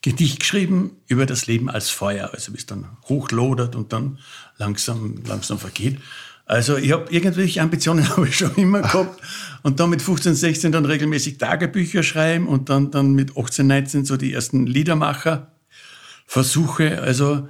[0.03, 4.19] Gedicht geschrieben über das Leben als Feuer, also wie es dann hochlodert und dann
[4.59, 5.99] langsam, langsam vergeht.
[6.47, 9.21] Also ich habe irgendwelche Ambitionen habe ich schon immer gehabt
[9.63, 14.05] und dann mit 15, 16 dann regelmäßig Tagebücher schreiben und dann, dann mit 18, 19
[14.05, 15.51] so die ersten Liedermacher
[16.27, 17.03] Versuche.
[17.03, 17.49] Also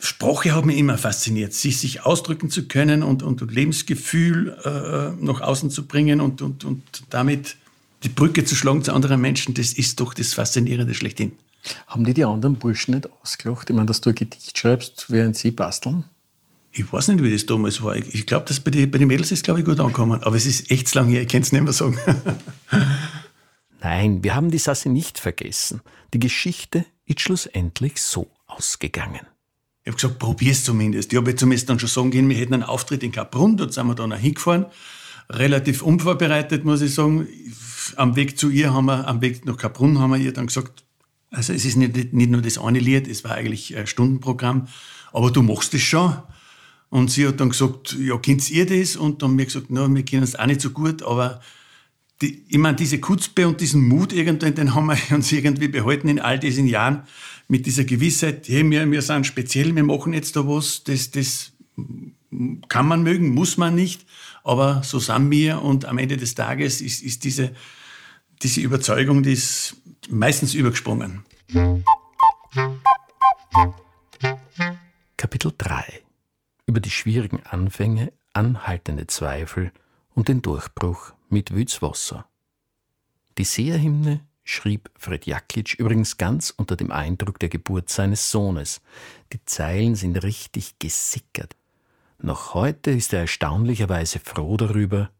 [0.00, 5.40] Sprache hat mich immer fasziniert, sich, sich ausdrücken zu können und, und Lebensgefühl äh, nach
[5.40, 7.56] außen zu bringen und, und, und damit
[8.04, 11.32] die Brücke zu schlagen zu anderen Menschen, das ist doch das Faszinierende schlechthin.
[11.88, 13.68] Haben die die anderen Burschen nicht ausgelacht?
[13.68, 16.04] Ich meine, dass du ein Gedicht schreibst, während sie basteln?
[16.72, 17.96] Ich weiß nicht, wie das damals war.
[17.96, 20.22] Ich glaube, dass bei den bei die Mädels ist, glaube ich, gut angekommen.
[20.22, 21.98] Aber es ist echt zu lange her, ich kann es nicht mehr sagen.
[23.80, 25.80] Nein, wir haben die Sasse nicht vergessen.
[26.12, 29.20] Die Geschichte ist schlussendlich so ausgegangen.
[29.82, 31.12] Ich habe gesagt, probier's zumindest.
[31.12, 33.86] Ich habe zumindest dann schon sagen können, wir hätten einen Auftritt in Kaprun, dort sind
[33.86, 34.66] wir dann auch hingefahren.
[35.30, 37.26] Relativ unvorbereitet, muss ich sagen.
[37.96, 40.84] Am Weg zu ihr haben wir, am Weg nach Kaprun haben wir ihr dann gesagt,
[41.30, 44.68] also es ist nicht, nicht nur das eine Lied, es war eigentlich ein Stundenprogramm,
[45.12, 46.16] aber du machst es schon.
[46.90, 48.96] Und sie hat dann gesagt, ja, kennt ihr das?
[48.96, 51.40] Und dann haben wir gesagt, na, wir kennen es auch nicht so gut, aber
[52.22, 56.08] die, ich meine, diese Kutzbe und diesen Mut irgendwann, den haben wir uns irgendwie behalten
[56.08, 57.02] in all diesen Jahren
[57.46, 61.52] mit dieser Gewissheit, hey, wir, wir sind speziell, wir machen jetzt da was, das, das
[62.68, 64.04] kann man mögen, muss man nicht,
[64.42, 67.54] aber so sind wir und am Ende des Tages ist, ist diese,
[68.42, 69.76] diese Überzeugung, die ist
[70.10, 71.22] meistens übergesprungen.
[75.16, 76.07] Kapitel 3
[76.68, 79.72] Über die schwierigen Anfänge, anhaltende Zweifel
[80.14, 82.26] und den Durchbruch mit Wützwasser.
[83.38, 88.82] Die Seherhymne schrieb Fred Jaklitsch übrigens ganz unter dem Eindruck der Geburt seines Sohnes.
[89.32, 91.56] Die Zeilen sind richtig gesickert.
[92.18, 95.10] Noch heute ist er erstaunlicherweise froh darüber,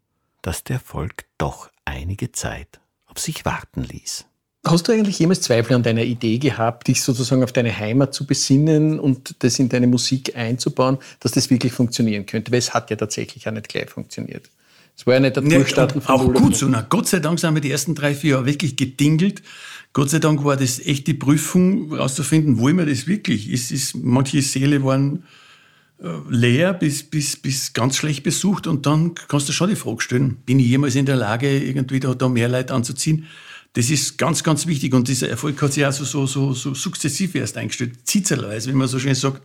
[0.42, 4.26] dass der Erfolg doch einige Zeit auf sich warten ließ.
[4.66, 8.26] Hast du eigentlich jemals Zweifel an deiner Idee gehabt, dich sozusagen auf deine Heimat zu
[8.26, 12.50] besinnen und das in deine Musik einzubauen, dass das wirklich funktionieren könnte?
[12.50, 14.50] Weil es hat ja tatsächlich auch nicht gleich funktioniert.
[14.96, 16.66] Es war ja nicht der Durchstarten von Auch gut so.
[16.66, 19.42] Na, Gott sei Dank sind wir die ersten drei, vier Jahre wirklich gedingelt.
[19.92, 23.48] Gott sei Dank war das echt die Prüfung, herauszufinden, wollen wir das wirklich?
[23.52, 25.22] Es ist, manche Seele waren
[26.02, 30.00] äh, leer bis, bis, bis ganz schlecht besucht und dann kannst du schon die Frage
[30.00, 33.26] stellen, bin ich jemals in der Lage, irgendwie da, da mehr Leute anzuziehen?
[33.78, 37.36] Das ist ganz, ganz wichtig und dieser Erfolg hat sich also so, so, so sukzessiv
[37.36, 39.40] erst eingestellt, zitzelweise, wie man so schön sagt.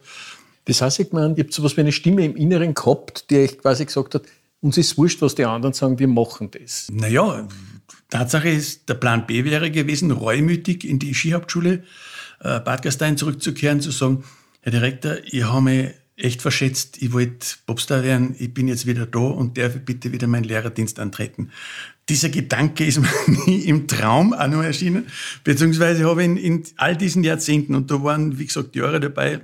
[0.65, 3.37] Das heißt, ich meine, ihr habt so was wie eine Stimme im Inneren gehabt, die
[3.37, 4.23] euch quasi gesagt hat,
[4.59, 6.87] uns ist wurscht, was die anderen sagen, wir machen das.
[6.91, 7.47] Naja,
[8.09, 11.83] Tatsache ist, der Plan B wäre gewesen, reumütig in die Skihauptschule
[12.39, 14.23] äh, Bad Gastein zurückzukehren, zu sagen,
[14.61, 19.05] Herr Direktor, ich habe mich echt verschätzt, ich wollte Popstar werden, ich bin jetzt wieder
[19.05, 21.51] da und darf bitte wieder meinen Lehrerdienst antreten.
[22.09, 23.09] Dieser Gedanke ist mir
[23.45, 25.07] nie im Traum auch noch erschienen,
[25.43, 29.41] beziehungsweise habe ich in, in all diesen Jahrzehnten, und da waren, wie gesagt, Jahre dabei,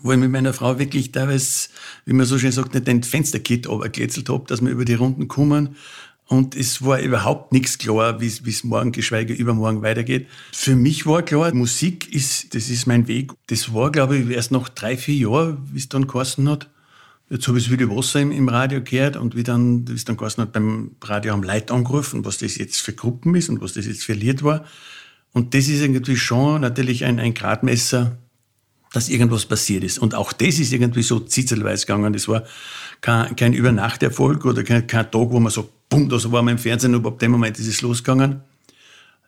[0.00, 1.68] wo ich mit meiner Frau wirklich teilweise,
[2.04, 5.28] wie man so schön sagt, nicht den Fensterkit runtergekletzelt habe, dass wir über die Runden
[5.28, 5.76] kommen.
[6.26, 10.26] Und es war überhaupt nichts klar, wie es morgen, geschweige übermorgen weitergeht.
[10.52, 13.32] Für mich war klar, Musik ist, das ist mein Weg.
[13.46, 16.68] Das war, glaube ich, erst nach drei, vier Jahren, wie es dann geheißen hat.
[17.30, 20.04] Jetzt habe ich es wieder Wasser im, im, Radio gehört und wie dann, wie es
[20.04, 23.60] dann geheißen hat, beim Radio haben Leute angerufen, was das jetzt für Gruppen ist und
[23.60, 24.64] was das jetzt für Lied war.
[25.32, 28.16] Und das ist irgendwie schon natürlich ein, ein Gradmesser,
[28.92, 29.98] dass irgendwas passiert ist.
[29.98, 32.14] Und auch das ist irgendwie so zitzelweise gegangen.
[32.14, 32.44] Das war
[33.02, 36.58] kein, kein Übernachterfolg oder kein, kein Tag, wo man so, bumm, da war man im
[36.58, 38.40] Fernsehen und ab dem Moment ist es losgegangen.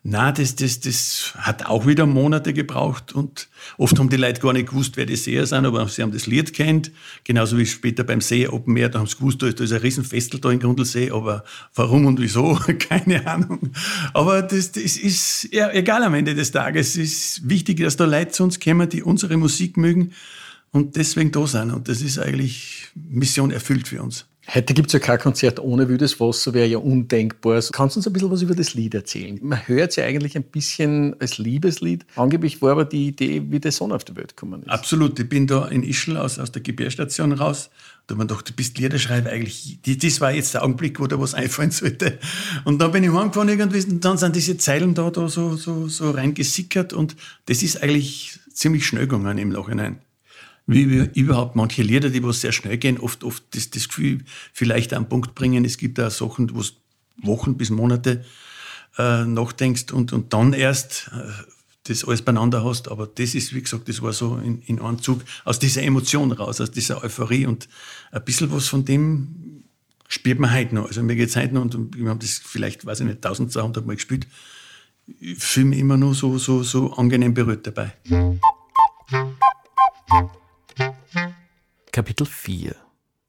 [0.03, 4.51] Na, das, das, das hat auch wieder Monate gebraucht und oft haben die Leute gar
[4.51, 6.91] nicht gewusst, wer die Seher sind, aber sie haben das Lied kennt.
[7.23, 9.73] Genauso wie später beim See Open Air, da haben sie gewusst, da ist, da ist
[9.73, 11.43] ein Riesenfestel da in Grundlsee, aber
[11.75, 13.73] warum und wieso, keine Ahnung.
[14.15, 16.95] Aber das, das ist ja, egal am Ende des Tages.
[16.95, 20.13] Es ist wichtig, dass da Leute zu uns kommen, die unsere Musik mögen
[20.71, 21.71] und deswegen da sind.
[21.71, 24.25] Und das ist eigentlich Mission erfüllt für uns.
[24.47, 27.61] Heute gibt es ja kein Konzert ohne Wüdes Wasser, wäre ja undenkbar.
[27.71, 29.39] Kannst du uns ein bisschen was über das Lied erzählen?
[29.41, 32.05] Man hört es ja eigentlich ein bisschen als Liebeslied.
[32.15, 34.69] Angeblich war aber die Idee, wie der Sohn auf die Welt gekommen ist.
[34.69, 35.19] Absolut.
[35.19, 37.69] Ich bin da in Ischl aus, aus der Gebärstation raus.
[38.07, 39.77] Da man doch, du bist Liederschreiber eigentlich.
[39.83, 42.17] Das war jetzt der Augenblick, wo da was einfallen sollte.
[42.65, 45.87] Und dann bin ich heimgefahren irgendwie und dann sind diese Zeilen da, da so, so,
[45.87, 49.99] so reingesickert und das ist eigentlich ziemlich schnell gegangen im Nachhinein
[50.71, 54.93] wie überhaupt manche Lieder, die was sehr schnell gehen, oft, oft das, das Gefühl vielleicht
[54.93, 55.65] an den Punkt bringen.
[55.65, 56.63] Es gibt da Sachen, wo
[57.23, 58.23] Wochen bis Monate
[58.97, 61.31] äh, nachdenkst und, und dann erst äh,
[61.83, 62.89] das alles beieinander hast.
[62.89, 64.97] Aber das ist, wie gesagt, das war so in, in einem
[65.45, 67.67] aus dieser Emotion raus, aus dieser Euphorie und
[68.11, 69.63] ein bisschen was von dem
[70.07, 70.87] spielt man heute noch.
[70.87, 73.85] Also mir geht es heute noch und wir haben das vielleicht, weiß ich nicht, 1200
[73.85, 74.27] Mal gespielt.
[75.19, 77.93] Ich fühle mich immer noch so, so, so angenehm berührt dabei.
[81.91, 82.73] Kapitel 4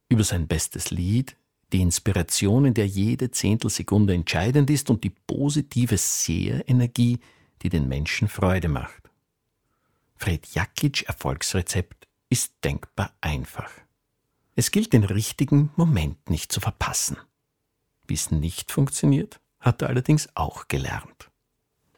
[0.08, 1.36] über sein bestes Lied,
[1.72, 7.18] die Inspiration, in der jede Zehntelsekunde entscheidend ist und die positive Seherenergie,
[7.62, 9.10] die den Menschen Freude macht.
[10.14, 13.70] Fred Jakic Erfolgsrezept ist denkbar einfach.
[14.54, 17.16] Es gilt, den richtigen Moment nicht zu verpassen.
[18.06, 21.30] Wie es nicht funktioniert, hat er allerdings auch gelernt.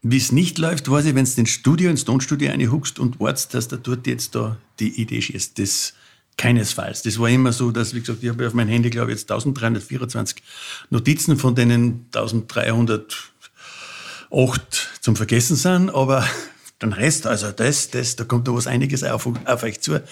[0.01, 3.53] Wie es nicht läuft, weiß ich, wenn du ins Studio, ins Tonstudio reinhuckst und wartest,
[3.53, 5.59] dass der dort jetzt da die Idee schießt.
[5.59, 5.95] Das
[6.37, 7.03] Keinesfalls.
[7.03, 9.31] Das war immer so, dass, wie gesagt, ich habe auf mein Handy, glaube ich, jetzt
[9.31, 10.43] 1324
[10.91, 16.27] Notizen, von denen 1308 zum Vergessen sind, aber
[16.83, 20.03] den Rest, also das, das, da kommt da was einiges auf, auf euch zu.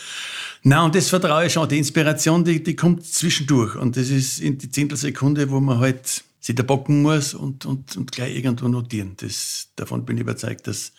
[0.63, 1.69] Na, und das vertraue ich schon.
[1.69, 3.75] Die Inspiration, die, die kommt zwischendurch.
[3.75, 7.97] Und das ist in die Zehntelsekunde, wo man halt sich da bocken muss und, und,
[7.97, 9.15] und gleich irgendwo notieren.
[9.17, 10.93] Das, davon bin ich überzeugt, dass,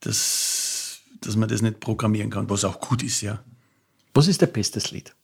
[0.00, 3.42] dass, dass man das nicht programmieren kann, was auch gut ist, ja.
[4.14, 5.14] Was ist der bestes Lied?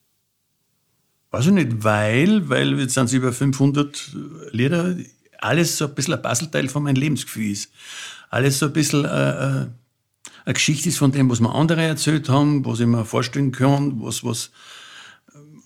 [1.31, 4.16] Weiß ich nicht, weil, weil jetzt sind es über 500
[4.53, 4.96] Lieder,
[5.38, 7.70] alles so ein bisschen ein Puzzleteil von meinem Lebensgefühl ist.
[8.31, 9.66] Alles so ein bisschen äh, äh,
[10.44, 14.01] eine Geschichte ist von dem, was mir andere erzählt haben, was ich mir vorstellen kann,
[14.01, 14.51] was, was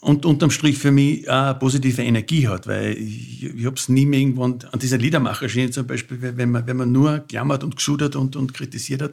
[0.01, 4.07] und unterm Strich für mich auch positive Energie hat, weil ich, ich habe es nie
[4.07, 8.17] mehr irgendwann, an dieser Liedermacherschiene zum Beispiel, wenn man, wenn man nur gejammert und geschudert
[8.17, 9.13] und, und kritisiert hat,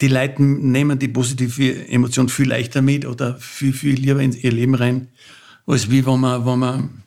[0.00, 4.50] die Leute nehmen die positive Emotion viel leichter mit oder viel, viel lieber in ihr
[4.50, 5.08] Leben rein,
[5.66, 7.02] als wie wenn man, wenn man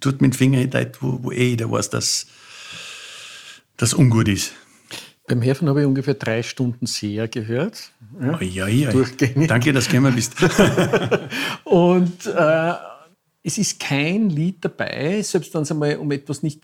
[0.00, 2.28] tut mit dem Finger hinter, wo, wo eh jeder weiß, dass
[3.76, 4.54] das ungut ist.
[5.28, 7.92] Beim Herfahren habe ich ungefähr drei Stunden sehr gehört.
[8.20, 8.90] Ja, ja, ja.
[8.90, 9.48] Durchgängig.
[9.48, 10.34] Danke, dass du gekommen bist.
[11.64, 12.72] und äh,
[13.42, 16.62] es ist kein Lied dabei, selbst wenn es einmal um etwas nicht,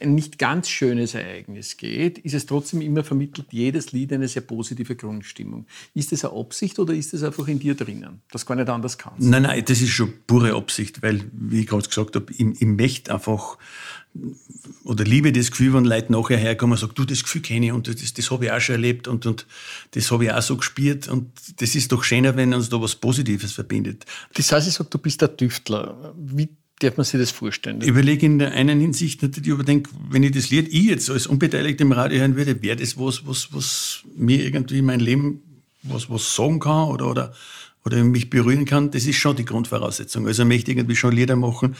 [0.00, 4.42] ein nicht ganz schönes Ereignis geht, ist es trotzdem immer vermittelt jedes Lied eine sehr
[4.42, 5.66] positive Grundstimmung.
[5.94, 8.96] Ist das eine Absicht oder ist das einfach in dir drinnen, das gar nicht anders
[8.96, 9.20] kannst?
[9.20, 12.66] Nein, nein, das ist schon pure Absicht, weil, wie ich gerade gesagt habe, ich, ich
[12.66, 13.58] möchte einfach
[14.84, 17.72] oder liebe das Gefühl, wenn Leute nachher herkommen und sagen, du, das Gefühl kenne ich
[17.72, 19.46] und das, das habe ich auch schon erlebt und, und
[19.92, 22.96] das habe ich auch so gespürt und das ist doch schöner, wenn uns da was
[22.96, 24.04] Positives verbindet.
[24.34, 26.14] Das heißt, ich sage, du bist der Tüftler.
[26.16, 26.48] Wie
[26.80, 27.80] darf man sich das vorstellen?
[27.82, 31.26] Ich überlege in der einen Hinsicht natürlich, überdenke, wenn ich das Lied ich jetzt als
[31.26, 35.42] Unbeteiligter im Radio hören würde, wäre das was, was, was mir irgendwie mein Leben
[35.82, 37.32] was, was sagen kann oder, oder,
[37.84, 38.90] oder mich berühren kann.
[38.90, 40.26] Das ist schon die Grundvoraussetzung.
[40.26, 41.76] Also ich möchte irgendwie schon Lieder machen,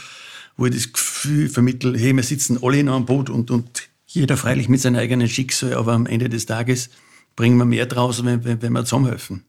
[0.60, 4.36] wo ich das Gefühl vermittle, hey, wir sitzen alle in einem Boot und, und jeder
[4.36, 6.90] freilich mit seinem eigenen Schicksal, aber am Ende des Tages
[7.34, 9.44] bringen wir mehr draus, wenn, wenn, wenn wir zusammenhelfen.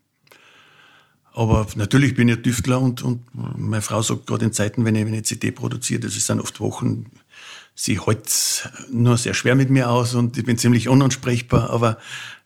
[1.33, 5.05] Aber natürlich bin ich Tüftler und, und meine Frau sagt gerade in Zeiten, wenn ich
[5.05, 7.07] eine CD produziere, das sind oft Wochen,
[7.75, 11.97] sie hält nur sehr schwer mit mir aus und ich bin ziemlich unansprechbar, aber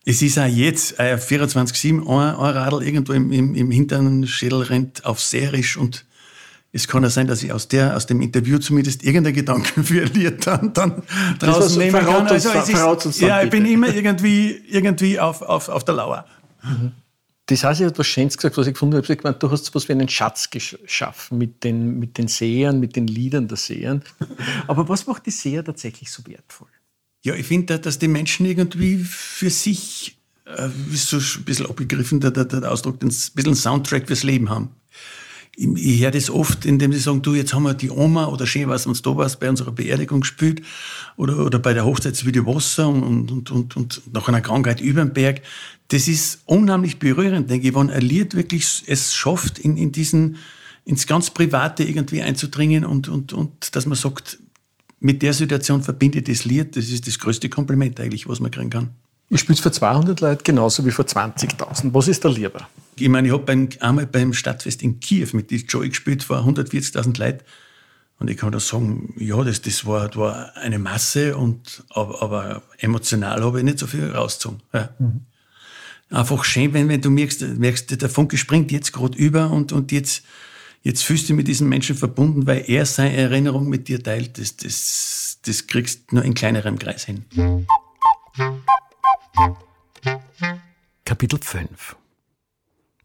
[0.05, 5.05] es ist auch jetzt, 24-7, ein, ein Radl irgendwo im, im, im hinteren Schädel rennt
[5.05, 6.04] auf Serisch und
[6.75, 9.81] es kann ja sein, dass ich aus, der, aus dem Interview zumindest irgendein Gedanken
[10.13, 11.03] Lied dann, dann
[11.39, 12.27] draußen nehmen kann.
[12.27, 16.25] Also es ist, ja, ich bin immer irgendwie, irgendwie auf, auf, auf der Lauer.
[16.63, 16.91] Mhm.
[17.45, 19.09] Das heißt, ich habe etwas Schönes gesagt, was ich gefunden habe.
[19.09, 22.81] Ich gemeint, du hast so was wie einen Schatz geschaffen mit den, mit den Sehern,
[22.81, 24.03] mit den Liedern der Sehern.
[24.67, 26.67] Aber was macht die Seher tatsächlich so wertvoll?
[27.23, 32.31] Ja, ich finde, dass die Menschen irgendwie für sich, äh, so ein bisschen abgegriffen, der,
[32.31, 34.71] der, der Ausdruck, ein bisschen Soundtrack fürs Leben haben
[35.57, 38.67] ich höre das oft, indem sie sagen, du, jetzt haben wir die Oma oder schön
[38.67, 40.61] was uns da was bei unserer Beerdigung gespielt
[41.15, 45.13] oder, oder bei der Hochzeitsvideo Wasser und, und, und, und nach einer Krankheit über den
[45.13, 45.41] Berg.
[45.87, 50.37] Das ist unheimlich berührend, denke ich, wenn ein Lied wirklich es schafft, in, in diesen,
[50.83, 54.39] ins ganz Private irgendwie einzudringen und, und, und dass man sagt,
[54.99, 58.69] mit der Situation verbindet das Lied, das ist das größte Kompliment eigentlich, was man kriegen
[58.69, 58.89] kann.
[59.29, 61.93] Ich spiele für 200 Leute genauso wie für 20.000.
[61.93, 62.67] Was ist da lieber?
[62.97, 67.17] Ich meine, ich habe einmal beim Stadtfest in Kiew mit die Joy gespielt vor 140.000
[67.19, 67.43] Leuten.
[68.19, 72.61] Und ich kann da sagen, ja, das, das, war, war eine Masse, und, aber, aber
[72.77, 74.61] emotional habe ich nicht so viel rausgezogen.
[74.73, 74.89] Ja.
[74.99, 75.21] Mhm.
[76.11, 79.91] Einfach schön, wenn, wenn du merkst, merkst, der Funke springt jetzt gerade über und, und
[79.91, 80.23] jetzt,
[80.83, 84.37] jetzt fühlst du dich mit diesem Menschen verbunden, weil er seine Erinnerung mit dir teilt.
[84.37, 87.25] Das, das, das kriegst du nur in kleinerem Kreis hin.
[91.05, 91.95] Kapitel 5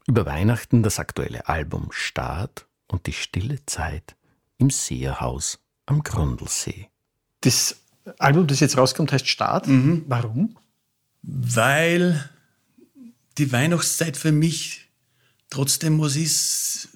[0.07, 4.15] Über Weihnachten das aktuelle Album Start und die stille Zeit
[4.57, 6.89] im Seerhaus am Grundlsee.
[7.41, 7.77] Das
[8.17, 9.67] Album, das jetzt rauskommt, heißt Start.
[9.67, 10.03] Mhm.
[10.07, 10.57] Warum?
[11.21, 12.29] Weil
[13.37, 14.89] die Weihnachtszeit für mich
[15.49, 16.89] trotzdem was ist,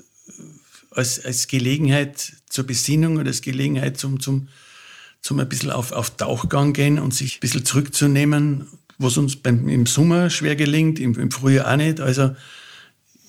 [0.92, 4.48] als, als Gelegenheit zur Besinnung oder als Gelegenheit zum, zum,
[5.22, 9.68] zum ein bisschen auf, auf Tauchgang gehen und sich ein bisschen zurückzunehmen was uns beim,
[9.68, 12.00] im Sommer schwer gelingt, im, im Frühjahr auch nicht.
[12.00, 12.32] Also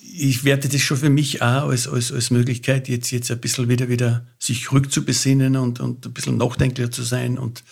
[0.00, 3.68] ich werte das schon für mich auch als, als, als Möglichkeit, jetzt, jetzt ein bisschen
[3.68, 7.64] wieder, wieder sich rückzubesinnen und, und ein bisschen nachdenklicher zu sein und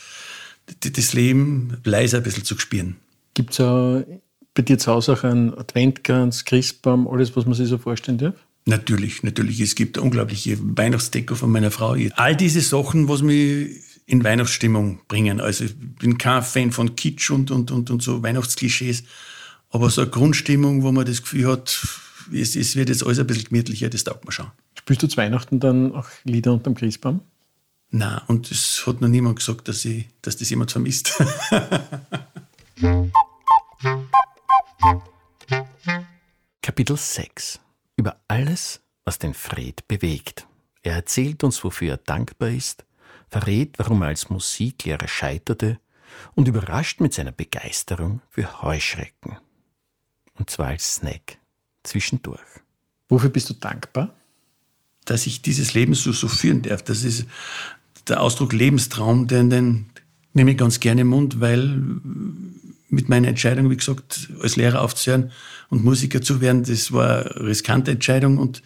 [0.80, 2.96] das Leben leiser ein bisschen zu spüren.
[3.34, 4.04] Gibt es
[4.54, 8.34] bei dir zu Hause auch einen Adventkranz, Christbaum, alles, was man sich so vorstellen darf?
[8.66, 9.60] Natürlich, natürlich.
[9.60, 11.96] Es gibt unglaubliche Weihnachtsdeko von meiner Frau.
[12.14, 15.40] All diese Sachen, was mich in Weihnachtsstimmung bringen.
[15.40, 19.04] Also ich bin kein Fan von Kitsch und, und, und, und so Weihnachtsklischees,
[19.70, 21.86] aber so eine Grundstimmung, wo man das Gefühl hat,
[22.32, 24.50] es, es wird jetzt alles ein bisschen gemütlicher, das taugt mir schon.
[24.78, 27.22] Spielst du zu Weihnachten dann auch Lieder unterm Christbaum?
[27.90, 31.14] Nein, und es hat noch niemand gesagt, dass, ich, dass das jemand vermisst.
[36.60, 37.60] Kapitel 6
[37.96, 40.46] Über alles, was den Fred bewegt.
[40.82, 42.84] Er erzählt uns, wofür er dankbar ist,
[43.28, 45.78] verrät, warum er als Musiklehrer scheiterte
[46.34, 49.38] und überrascht mit seiner Begeisterung für Heuschrecken.
[50.38, 51.38] Und zwar als Snack
[51.82, 52.40] zwischendurch.
[53.08, 54.14] Wofür bist du dankbar?
[55.04, 56.82] Dass ich dieses Leben so, so führen darf.
[56.82, 57.26] Das ist
[58.08, 59.90] der Ausdruck Lebenstraum, den, den
[60.32, 61.80] nehme ich ganz gerne im Mund, weil
[62.88, 65.32] mit meiner Entscheidung, wie gesagt, als Lehrer aufzuhören
[65.68, 68.62] und Musiker zu werden, das war eine riskante Entscheidung und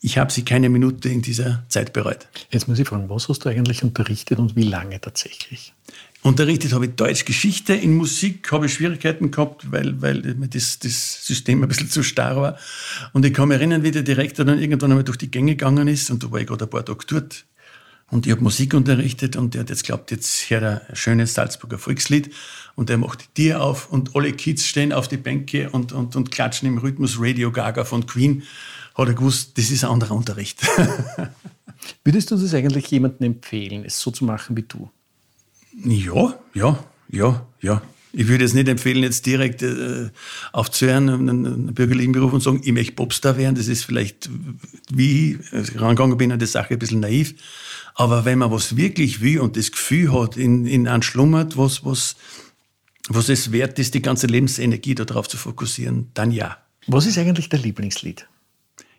[0.00, 2.28] ich habe sie keine Minute in dieser Zeit bereut.
[2.50, 5.74] Jetzt muss ich fragen, was hast du eigentlich unterrichtet und wie lange tatsächlich?
[6.22, 7.74] Unterrichtet habe ich Deutsch Geschichte.
[7.74, 12.36] In Musik habe ich Schwierigkeiten gehabt, weil, weil das, das System ein bisschen zu starr
[12.36, 12.58] war.
[13.12, 15.88] Und ich kann mich erinnern, wie der Direktor dann irgendwann einmal durch die Gänge gegangen
[15.88, 17.44] ist und da war ich gerade ein paar Tage dort.
[18.10, 21.34] Und ich habe Musik unterrichtet und der hat jetzt glaubt, jetzt hört er ein schönes
[21.34, 22.32] Salzburger Volkslied
[22.74, 26.16] und er macht die Tür auf und alle Kids stehen auf die Bänke und, und,
[26.16, 28.44] und klatschen im Rhythmus Radio Gaga von Queen.
[28.98, 30.60] Hat er gewusst, das ist ein anderer Unterricht.
[32.04, 34.90] Würdest du das eigentlich jemandem empfehlen, es so zu machen wie du?
[35.84, 37.82] Ja, ja, ja, ja.
[38.12, 40.10] Ich würde es nicht empfehlen, jetzt direkt äh,
[40.52, 43.54] aufzuhören, einen, einen bürgerlichen Beruf und sagen, ich möchte Popstar werden.
[43.54, 44.28] Das ist vielleicht,
[44.90, 47.34] wie ich rangegangen bin an die Sache, ein bisschen naiv.
[47.94, 51.84] Aber wenn man was wirklich will und das Gefühl hat, in, in einem schlummert, was,
[51.84, 52.16] was,
[53.08, 56.56] was es wert ist, die ganze Lebensenergie darauf zu fokussieren, dann ja.
[56.88, 58.26] Was ist eigentlich dein Lieblingslied?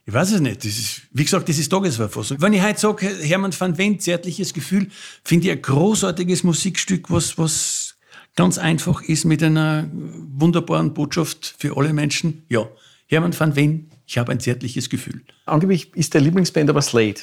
[0.09, 0.65] Ich weiß es nicht.
[0.65, 2.41] Ist, wie gesagt, das ist Tagesverfassung.
[2.41, 4.87] Wenn ich heute sage, Hermann van Wendt, zärtliches Gefühl,
[5.23, 7.95] finde ich ein großartiges Musikstück, was, was
[8.35, 12.41] ganz einfach ist mit einer wunderbaren Botschaft für alle Menschen.
[12.49, 12.67] Ja,
[13.05, 15.21] Hermann van Ven, ich habe ein zärtliches Gefühl.
[15.45, 17.21] Angeblich ist der Lieblingsband aber Slade.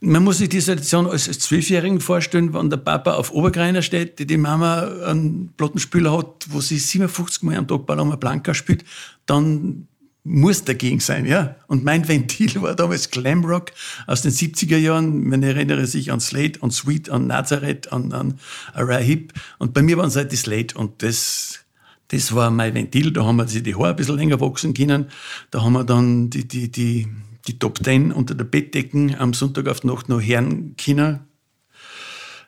[0.00, 4.26] Man muss sich die Situation als Zwölfjährigen vorstellen, wenn der Papa auf Obergreiner steht, die,
[4.26, 8.84] die Mama einen Plattenspieler hat, wo sie 57 Mal am Tag Paloma Blanca spielt,
[9.24, 9.88] dann
[10.26, 11.56] muss dagegen sein, ja.
[11.68, 13.70] Und mein Ventil war damals Glamrock
[14.06, 15.24] aus den 70er Jahren.
[15.24, 18.38] Man erinnere sich an Slate, an Sweet, an Nazareth, an, an
[18.74, 19.32] Rahib.
[19.58, 20.76] Und bei mir waren es halt die Slate.
[20.76, 21.60] Und das,
[22.08, 23.12] das war mein Ventil.
[23.12, 25.06] Da haben wir sich die Haare ein bisschen länger wachsen können.
[25.50, 27.06] Da haben wir dann die, die, die,
[27.46, 31.20] die Top Ten unter der Bettdecken am Sonntag auf die Nacht noch hören können.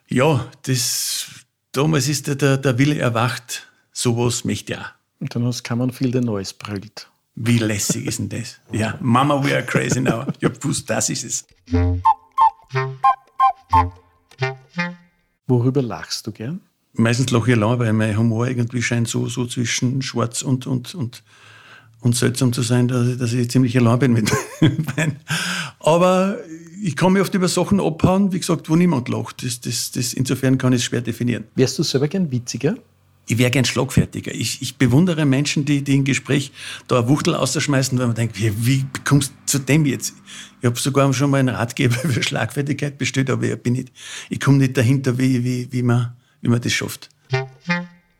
[0.09, 1.27] Ja, das,
[1.71, 3.67] damals ist der, der, Wille erwacht.
[3.93, 4.85] Sowas möchte ich auch.
[5.19, 7.09] Und dann hast man viel der Neues brüllt.
[7.41, 8.59] Wie lässig ist denn das?
[8.69, 10.25] Ja, Mama, we are crazy now.
[10.39, 11.47] Ich hab gewusst, das ist es.
[15.47, 16.59] Worüber lachst du gern?
[16.91, 20.93] Meistens lache ich lang, weil mein Humor irgendwie scheint so, so zwischen schwarz und, und,
[20.95, 21.23] und,
[22.01, 24.29] und seltsam zu sein, dass ich, dass ich ziemlich allein bin mit
[24.97, 25.21] meinen.
[25.79, 26.39] Aber
[26.83, 29.45] ich kann mich oft über Sachen abhauen, wie gesagt, wo niemand lacht.
[29.45, 31.45] Das, das, das, insofern kann ich es schwer definieren.
[31.55, 32.75] Wärst du selber gern witziger?
[33.29, 34.33] Ich wäre gern schlagfertiger.
[34.33, 36.51] Ich, ich bewundere Menschen, die, die im Gespräch
[36.87, 40.15] da eine Wuchtel ausschmeißen, weil man denkt, wie, wie kommst du zu dem jetzt?
[40.59, 43.91] Ich habe sogar schon mal einen Ratgeber für Schlagfertigkeit bestellt, aber ich, bin nicht,
[44.29, 47.09] ich komme nicht dahinter, wie, wie, wie, man, wie man das schafft.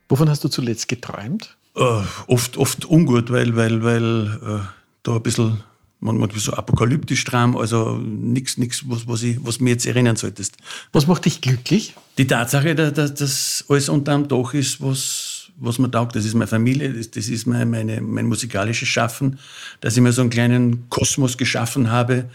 [0.07, 1.57] Wovon hast du zuletzt geträumt?
[1.75, 4.59] Uh, oft, oft ungut, weil, weil, weil uh,
[5.01, 5.63] da ein bisschen
[5.99, 10.57] manchmal so apokalyptisch Traum, also nichts, nichts, was, was, ich, was mir jetzt erinnern solltest.
[10.93, 11.95] Was macht dich glücklich?
[12.17, 16.15] Die Tatsache, dass, dass alles unterm Dach ist, was, was mir taugt.
[16.15, 19.39] Das ist meine Familie, das, das ist mein, meine, mein musikalisches Schaffen,
[19.81, 22.29] dass ich mir so einen kleinen Kosmos geschaffen habe,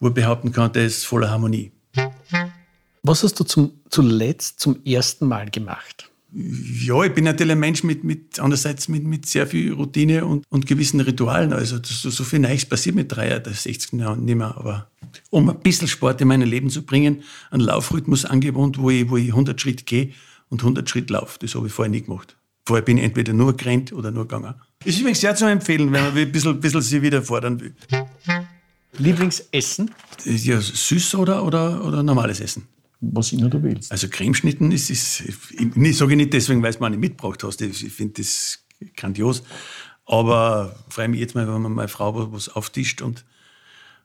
[0.00, 1.70] wo ich behaupten kann, der ist voller Harmonie.
[3.02, 6.10] Was hast du zum, zuletzt zum ersten Mal gemacht?
[6.36, 10.44] Ja, ich bin natürlich ein Mensch mit, mit andererseits mit, mit sehr viel Routine und,
[10.48, 11.52] und gewissen Ritualen.
[11.52, 14.56] Also so, so viel Neues passiert mit 63 Jahren nicht mehr.
[14.56, 14.90] Aber
[15.30, 19.16] um ein bisschen Sport in mein Leben zu bringen, einen Laufrhythmus angewohnt, wo ich, wo
[19.16, 20.10] ich 100 Schritt gehe
[20.48, 21.38] und 100 Schritt laufe.
[21.38, 22.36] Das habe ich vorher nie gemacht.
[22.66, 24.54] Vorher bin ich entweder nur gerannt oder nur gegangen.
[24.84, 27.74] Ist übrigens sehr zu empfehlen, wenn man ein bisschen, ein bisschen sich wieder fordern will.
[28.98, 29.90] Lieblingsessen?
[30.24, 32.66] Ja, süß oder, oder, oder normales Essen?
[33.12, 33.92] Was immer du willst.
[33.92, 37.60] Also Cremeschnitten ist, ist ich sage nicht deswegen, weil du mal nicht mitgebracht hast.
[37.62, 38.64] Ich finde das
[38.96, 39.42] grandios.
[40.06, 43.24] Aber freue mich jetzt mal, wenn meine Frau was auftischt und,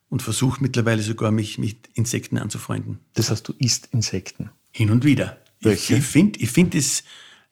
[0.09, 2.99] und versucht mittlerweile sogar, mich mit Insekten anzufreunden.
[3.13, 4.49] Das heißt, du isst Insekten?
[4.71, 5.37] Hin und wieder.
[5.61, 5.95] Welche?
[5.95, 7.03] Ich, ich finde ich find das,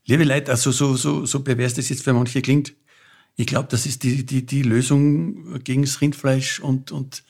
[0.06, 2.74] liebe Leute, also so, so, so pervers das jetzt für manche klingt,
[3.36, 7.24] ich glaube, das ist die, die, die Lösung gegen das Rindfleisch und, und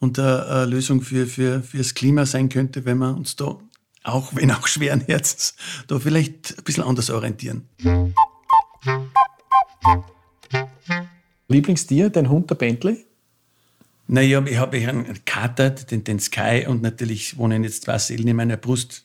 [0.00, 3.58] und eine Lösung für, für, fürs Klima sein könnte, wenn wir uns da,
[4.04, 5.54] auch wenn auch schweren Herzens,
[5.86, 7.68] da vielleicht ein bisschen anders orientieren.
[11.48, 13.06] Lieblingstier, dein Hund, der Bentley?
[14.06, 18.36] Naja, ich habe einen Kater, den, den Sky, und natürlich wohnen jetzt zwei Seelen in
[18.36, 19.04] meiner Brust.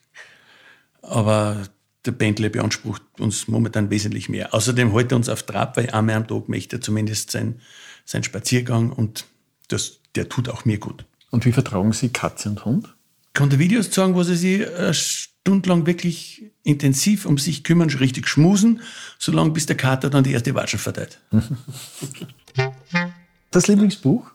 [1.01, 1.63] Aber
[2.05, 4.53] der Bentley beansprucht uns momentan wesentlich mehr.
[4.53, 7.59] Außerdem hält er uns auf Trab, weil einmal am Tag möchte er zumindest seinen
[8.05, 9.25] sein Spaziergang und
[9.67, 11.05] das der tut auch mir gut.
[11.31, 12.93] Und wie vertragen Sie Katze und Hund?
[13.27, 17.63] Ich kann dir Videos zeigen, wo sie sich eine Stunde lang wirklich intensiv um sich
[17.63, 18.81] kümmern, richtig schmusen,
[19.17, 21.19] solange bis der Kater dann die erste Watschen verteilt.
[23.49, 24.31] Das Lieblingsbuch?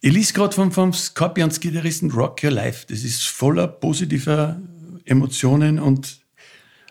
[0.00, 2.86] Ich lese gerade vom, vom Scorpions-Gitarristen Rock Your Life.
[2.88, 4.58] Das ist voller positiver
[5.04, 6.18] Emotionen und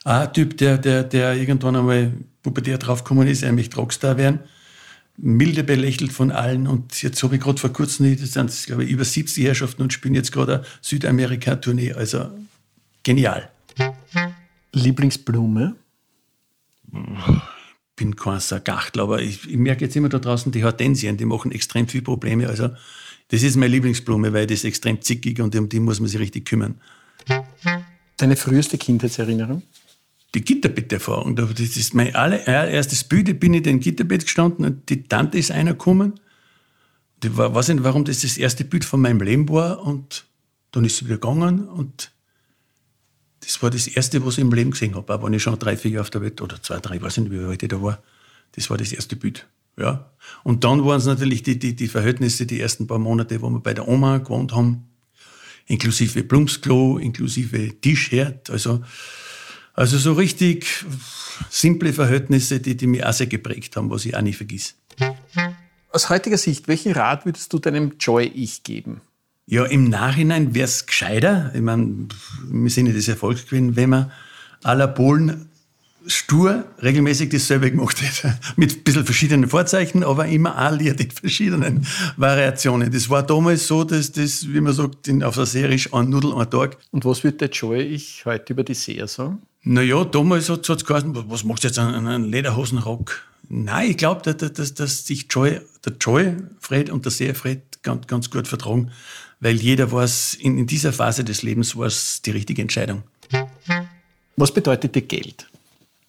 [0.04, 4.42] ein Typ, der, der, der irgendwann einmal pubertär draufgekommen ist, er möchte Rockstar werden
[5.22, 6.68] milde belächelt von allen.
[6.68, 9.94] Und jetzt habe ich gerade vor kurzem, das sind glaube ich über 70 Herrschaften und
[9.94, 11.94] spielen jetzt gerade eine Südamerika-Tournee.
[11.94, 12.30] Also
[13.04, 13.50] genial.
[14.74, 15.76] Lieblingsblume?
[16.92, 21.26] Ich bin kein Sargachtel, aber ich, ich, merke jetzt immer da draußen, die Hortensien, die
[21.26, 22.48] machen extrem viele Probleme.
[22.48, 22.70] Also
[23.28, 26.20] Das ist meine Lieblingsblume, weil die ist extrem zickig und um die muss man sich
[26.20, 26.80] richtig kümmern.
[28.18, 29.64] Deine früheste Kindheitserinnerung?
[30.36, 31.36] Die Gitterbettterfahrung.
[31.36, 33.30] Das ist mein allererstes Bild.
[33.30, 36.20] Ich bin in dem Gitterbett gestanden und die Tante ist einer gekommen.
[37.24, 39.82] Ich weiß nicht, warum das das erste Bild von meinem Leben war.
[39.82, 40.26] Und
[40.72, 42.12] dann ist sie wieder gegangen und
[43.42, 45.14] das war das erste, was ich im Leben gesehen habe.
[45.14, 47.18] Auch wenn ich schon drei, vier Jahre auf der Welt oder zwei, drei, ich weiß
[47.18, 48.04] nicht, wie alt ich da war.
[48.54, 49.48] Das war das erste Bild.
[49.78, 50.12] Ja.
[50.44, 53.60] Und dann waren es natürlich die, die, die Verhältnisse, die ersten paar Monate, wo wir
[53.60, 54.90] bei der Oma gewohnt haben,
[55.66, 58.84] inklusive Plumpsklo, inklusive Tischherd, also,
[59.80, 60.86] also so richtig
[61.50, 64.76] simple Verhältnisse, die, die mich auch sehr geprägt haben, was ich auch nie vergiss.
[65.90, 69.00] Aus heutiger Sicht, welchen Rat würdest du deinem Joy-Ich geben?
[69.46, 72.08] Ja, im Nachhinein wäre es gescheiter, ich meine,
[72.52, 74.12] im Sinne des Erfolgs gewesen, wenn man
[74.64, 75.49] aller Polen
[76.10, 78.38] stur regelmäßig dasselbe gemacht hätte.
[78.56, 81.86] Mit ein bisschen verschiedenen Vorzeichen, aber immer alliiert in verschiedenen
[82.18, 82.92] Variationen.
[82.92, 86.50] Das war damals so, dass das, wie man sagt, auf der Serie ein Nudel, ein
[86.50, 86.78] Tag.
[86.92, 89.40] Und was wird der Joy ich heute über die Serie sagen?
[89.64, 93.22] Naja, damals hat es geheißen, was machst du jetzt an einen Lederhosenrock?
[93.50, 97.62] Nein, ich glaube, dass, dass, dass sich Joy, der Joy Fred und der Seher Fred
[97.82, 98.92] ganz, ganz gut vertragen,
[99.40, 103.04] weil jeder weiß, in, in dieser Phase des Lebens war es die richtige Entscheidung.
[104.38, 105.48] Was bedeutet dir Geld?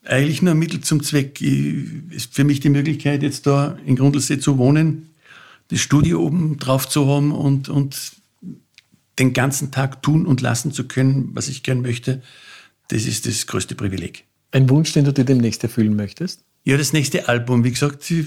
[0.05, 1.40] Eigentlich nur ein Mittel zum Zweck.
[1.40, 5.11] Ich, ist für mich die Möglichkeit, jetzt da in Grundlsee zu wohnen,
[5.68, 8.12] das Studio oben drauf zu haben und, und
[9.18, 12.22] den ganzen Tag tun und lassen zu können, was ich gern möchte,
[12.88, 14.24] das ist das größte Privileg.
[14.51, 16.42] Ein Wunsch, den du dir demnächst erfüllen möchtest?
[16.64, 17.62] Ja, das nächste Album.
[17.62, 18.26] Wie gesagt, ich,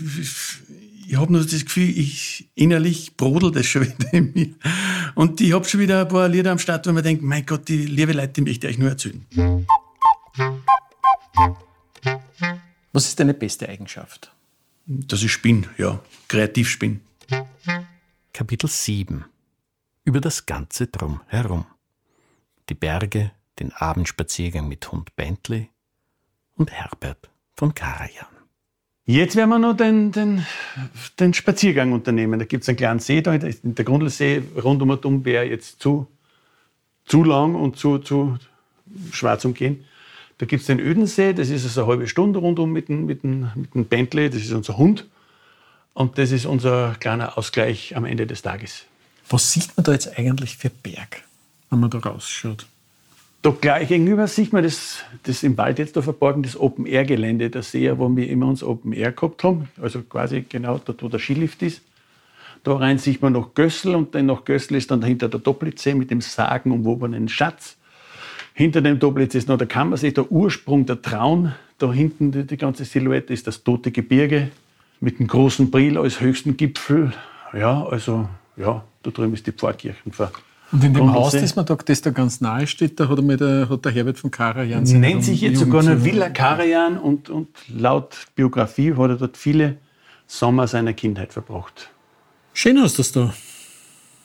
[1.08, 4.50] ich habe nur das Gefühl, ich innerlich brodel das schon wieder in mir.
[5.16, 7.68] Und ich habe schon wieder ein paar Lieder am Start, wo man denkt, mein Gott,
[7.68, 9.26] die liebe Leute, die möchte ich euch nur erzählen.
[12.94, 14.32] Was ist deine beste Eigenschaft?
[14.86, 16.00] Dass ich spinne, ja.
[16.28, 17.00] Kreativ spinne.
[18.34, 19.26] Kapitel 7
[20.04, 21.66] Über das Ganze drum herum.
[22.70, 25.70] Die Berge, den Abendspaziergang mit Hund Bentley
[26.56, 28.28] und Herbert von Karajan.
[29.06, 30.46] Jetzt werden wir noch den, den,
[31.20, 32.38] den Spaziergang unternehmen.
[32.38, 36.08] Da gibt es einen kleinen See, da der Grundlsee rund um und wäre jetzt zu,
[37.06, 38.38] zu lang und zu, zu
[39.12, 39.84] schwarz umgehen.
[40.44, 43.24] Da gibt es den Ödensee, das ist also eine halbe Stunde rundum mit dem, mit,
[43.24, 45.08] dem, mit dem Bentley, das ist unser Hund.
[45.94, 48.84] Und das ist unser kleiner Ausgleich am Ende des Tages.
[49.30, 51.24] Was sieht man da jetzt eigentlich für Berg,
[51.70, 52.66] wenn man da rausschaut?
[53.42, 57.64] Da gleich gegenüber sieht man das, das im Wald jetzt da verborgen, das Open-Air-Gelände der
[57.64, 59.70] See, wo wir immer uns Open-Air gehabt haben.
[59.82, 61.82] Also quasi genau dort, wo der Skilift ist.
[62.66, 65.94] Da rein sieht man noch Gössel und dann nach Gössel ist dann dahinter der Doppelitsee
[65.94, 67.78] mit dem sagenumwobenen Schatz.
[68.54, 71.54] Hinter dem Doppelitz ist noch der Kammersee, der Ursprung der Traun.
[71.80, 74.52] Da hinten die, die ganze Silhouette ist das Tote Gebirge
[75.00, 77.12] mit dem großen Briel als höchsten Gipfel.
[77.54, 80.14] Ja, also, ja, da drüben ist die Pfarrkirchen.
[80.72, 83.70] Und in dem Haus, das man da, das da ganz nahe steht, da hat, der,
[83.70, 84.84] hat der Herbert von Karajan...
[84.84, 89.78] Nennt sich jetzt sogar eine Villa Karajan und, und laut Biografie hat er dort viele
[90.26, 91.90] Sommer seiner Kindheit verbracht.
[92.54, 93.34] Schön hast du das da.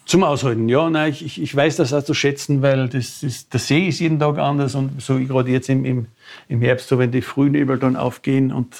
[0.08, 0.88] Zum Aushalten, ja.
[0.88, 4.18] Nein, ich, ich weiß das auch zu schätzen, weil das ist, der See ist jeden
[4.18, 6.06] Tag anders und so gerade jetzt im, im,
[6.48, 8.74] im Herbst, so wenn die Frühnebel dann aufgehen und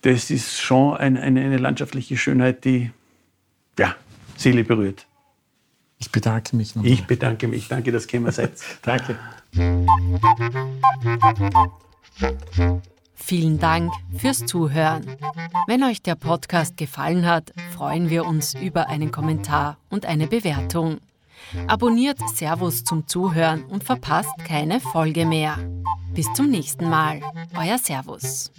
[0.00, 2.90] das ist schon ein, eine, eine landschaftliche Schönheit, die
[3.78, 3.96] ja,
[4.38, 5.06] Seele berührt.
[5.98, 6.90] Ich bedanke mich nochmal.
[6.90, 7.68] Ich bedanke mich.
[7.68, 8.52] Danke, dass ihr seid.
[8.82, 9.18] Danke.
[13.26, 15.16] Vielen Dank fürs Zuhören.
[15.66, 20.98] Wenn euch der Podcast gefallen hat, freuen wir uns über einen Kommentar und eine Bewertung.
[21.66, 25.56] Abonniert Servus zum Zuhören und verpasst keine Folge mehr.
[26.12, 27.22] Bis zum nächsten Mal.
[27.56, 28.52] Euer Servus.